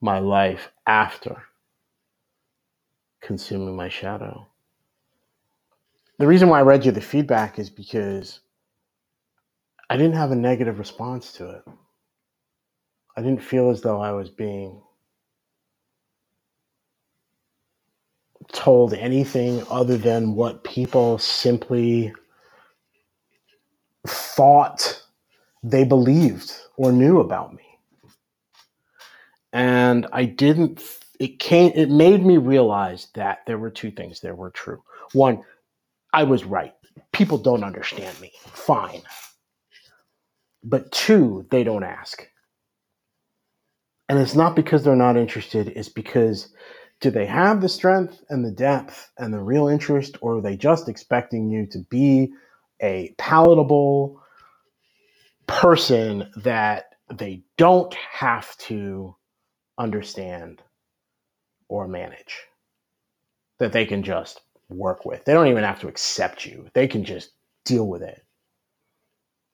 [0.07, 1.45] my life after
[3.23, 4.47] consuming my shadow
[6.19, 8.41] The reason why I read you the feedback is because
[9.91, 11.63] I didn't have a negative response to it.
[13.17, 14.83] I didn't feel as though I was being
[18.53, 22.15] told anything other than what people simply
[24.09, 25.03] thought
[25.65, 27.66] they believed or knew about me.
[29.57, 30.83] And I didn't
[31.19, 34.83] it came it made me realize that there were two things that were true.
[35.15, 35.45] One,
[36.13, 36.75] I was right.
[37.13, 38.33] People don't understand me.
[38.49, 39.01] Fine.
[40.63, 42.29] But two, they don't ask.
[44.11, 46.53] And it's not because they're not interested, it's because
[47.01, 50.59] do they have the strength and the depth and the real interest, or are they
[50.59, 52.31] just expecting you to be
[52.83, 54.21] a palatable
[55.47, 59.17] person that they don't have to
[59.79, 60.63] understand
[61.69, 62.37] or manage,
[63.59, 65.25] that they can just work with?
[65.25, 67.31] They don't even have to accept you, they can just
[67.65, 68.23] deal with it.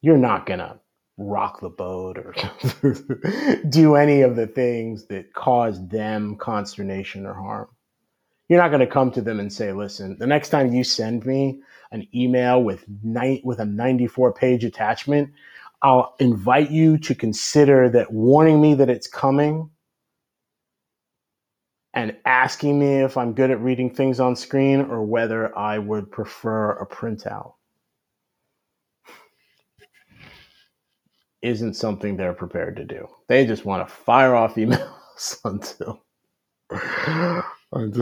[0.01, 0.81] You're not going to
[1.19, 2.35] rock the boat or
[3.69, 7.69] do any of the things that cause them consternation or harm.
[8.49, 11.25] You're not going to come to them and say, "Listen, the next time you send
[11.25, 15.31] me an email with night with a 94 page attachment,
[15.83, 19.71] I'll invite you to consider that warning me that it's coming
[21.95, 26.11] and asking me if I'm good at reading things on screen or whether I would
[26.11, 27.55] prefer a printout."
[31.43, 33.07] isn't something they're prepared to do.
[33.29, 36.03] They just want to fire off emails until.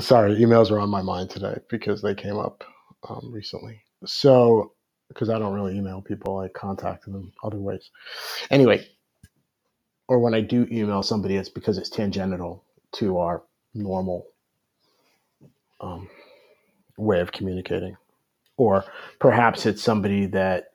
[0.01, 2.62] sorry, emails are on my mind today because they came up
[3.09, 3.82] um, recently.
[4.05, 4.72] So,
[5.09, 7.91] because I don't really email people, I contact them other ways.
[8.51, 8.86] Anyway,
[10.09, 13.43] or when I do email somebody, it's because it's tangential to our
[13.75, 14.27] normal
[15.81, 16.09] um,
[16.97, 17.97] way of communicating.
[18.57, 18.85] Or
[19.18, 20.73] perhaps it's somebody that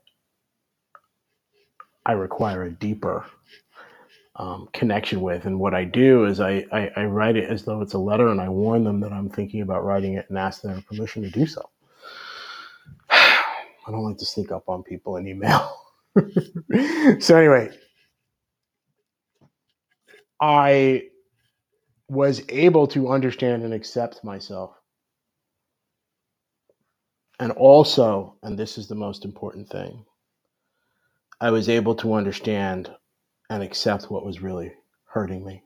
[2.06, 3.26] I require a deeper
[4.38, 5.46] um, connection with.
[5.46, 8.28] And what I do is I, I, I, write it as though it's a letter
[8.28, 11.30] and I warn them that I'm thinking about writing it and ask their permission to
[11.30, 11.70] do so.
[13.10, 15.74] I don't like to sneak up on people in email.
[17.20, 17.70] so, anyway,
[20.42, 21.04] I
[22.08, 24.76] was able to understand and accept myself.
[27.40, 30.06] And also, and this is the most important thing,
[31.42, 32.90] I was able to understand
[33.50, 34.72] and accept what was really
[35.06, 35.64] hurting me,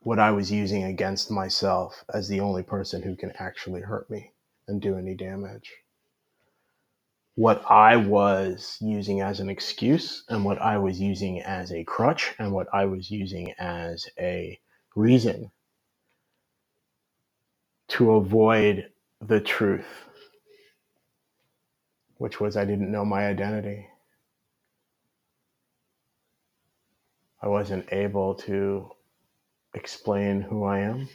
[0.00, 4.32] what I was using against myself as the only person who can actually hurt me
[4.68, 5.72] and do any damage.
[7.36, 12.34] What I was using as an excuse, and what I was using as a crutch,
[12.38, 14.58] and what I was using as a
[14.94, 15.50] reason
[17.88, 18.90] to avoid
[19.20, 19.86] the truth,
[22.18, 23.86] which was I didn't know my identity.
[27.42, 28.90] I wasn't able to
[29.74, 31.08] explain who I am.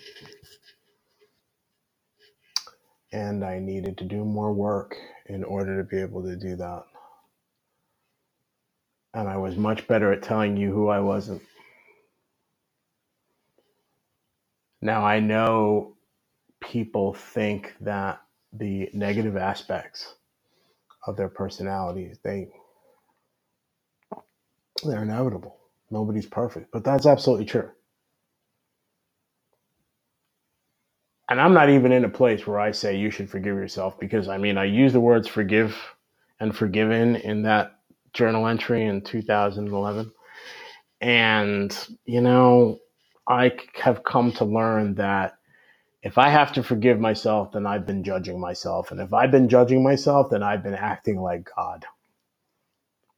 [3.11, 6.83] And I needed to do more work in order to be able to do that.
[9.15, 11.41] And I was much better at telling you who I wasn't.
[14.81, 15.95] Now I know
[16.61, 18.21] people think that
[18.53, 20.15] the negative aspects
[21.07, 22.49] of their personalities, they
[24.83, 25.57] they're inevitable.
[25.91, 27.69] Nobody's perfect, but that's absolutely true.
[31.29, 34.27] And I'm not even in a place where I say you should forgive yourself because
[34.27, 35.77] I mean, I use the words forgive
[36.39, 37.79] and forgiven in that
[38.13, 40.11] journal entry in 2011.
[41.01, 42.79] And, you know,
[43.29, 45.35] I have come to learn that
[46.01, 48.91] if I have to forgive myself, then I've been judging myself.
[48.91, 51.85] And if I've been judging myself, then I've been acting like God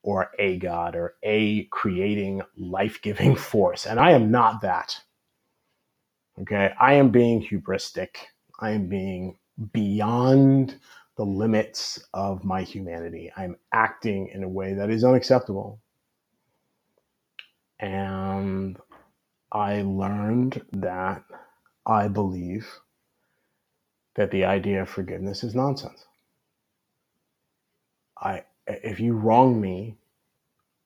[0.03, 3.85] or a God or a creating life giving force.
[3.85, 4.99] And I am not that.
[6.41, 6.71] Okay.
[6.79, 8.09] I am being hubristic.
[8.59, 9.37] I am being
[9.73, 10.79] beyond
[11.17, 13.31] the limits of my humanity.
[13.37, 15.79] I'm acting in a way that is unacceptable.
[17.79, 18.77] And
[19.51, 21.23] I learned that
[21.85, 22.67] I believe
[24.15, 26.05] that the idea of forgiveness is nonsense.
[28.17, 29.97] I if you wrong me,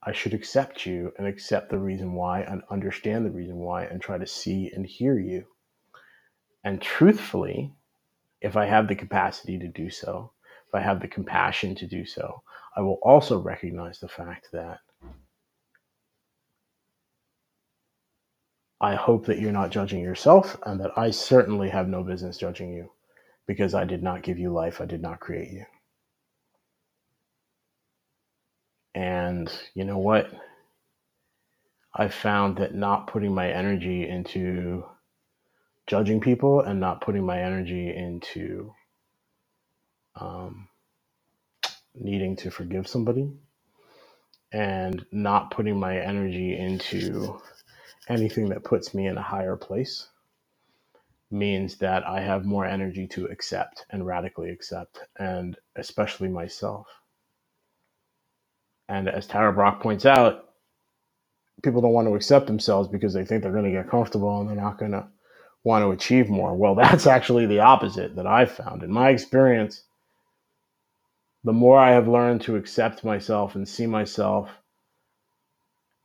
[0.02, 4.02] I should accept you and accept the reason why and understand the reason why and
[4.02, 5.46] try to see and hear you.
[6.64, 7.74] And truthfully,
[8.42, 10.32] if I have the capacity to do so,
[10.68, 12.42] if I have the compassion to do so,
[12.76, 14.80] I will also recognize the fact that
[18.82, 22.74] I hope that you're not judging yourself and that I certainly have no business judging
[22.74, 22.92] you
[23.48, 25.66] because I did not give you life, I did not create you.
[28.96, 30.30] And you know what?
[31.96, 34.86] I found that not putting my energy into
[35.88, 38.74] judging people and not putting my energy into
[40.20, 40.70] um,
[41.96, 43.32] needing to forgive somebody
[44.54, 47.40] and not putting my energy into
[48.08, 50.08] anything that puts me in a higher place
[51.32, 56.88] means that I have more energy to accept and radically accept, and especially myself.
[58.88, 60.46] And as Tara Brach points out,
[61.64, 64.50] people don't want to accept themselves because they think they're going to get comfortable and
[64.50, 65.08] they're not going to
[65.64, 66.56] want to achieve more.
[66.56, 68.84] Well, that's actually the opposite that I've found.
[68.84, 69.84] In my experience,
[71.44, 74.50] the more I have learned to accept myself and see myself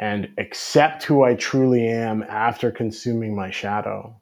[0.00, 4.18] and accept who I truly am after consuming my shadow,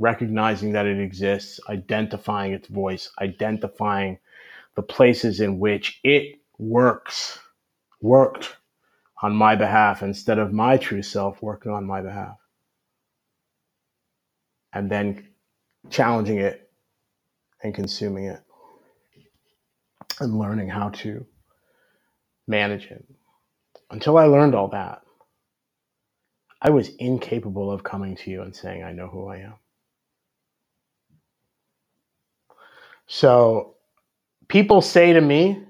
[0.00, 4.18] recognizing that it exists, identifying its voice, identifying
[4.74, 7.38] the places in which it works,
[8.00, 8.56] worked
[9.22, 12.36] on my behalf instead of my true self working on my behalf.
[14.72, 15.28] And then
[15.90, 16.70] challenging it
[17.62, 18.40] and consuming it
[20.18, 21.24] and learning how to
[22.48, 23.04] manage it.
[23.92, 25.02] Until I learned all that,
[26.62, 29.54] I was incapable of coming to you and saying, I know who I am.
[33.06, 33.76] So
[34.48, 35.60] people say to me,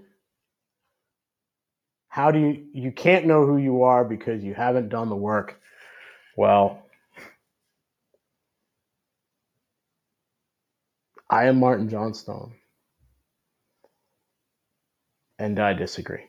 [2.08, 5.60] How do you, you can't know who you are because you haven't done the work?
[6.36, 6.82] Well,
[11.30, 12.54] I am Martin Johnstone,
[15.38, 16.24] and I disagree.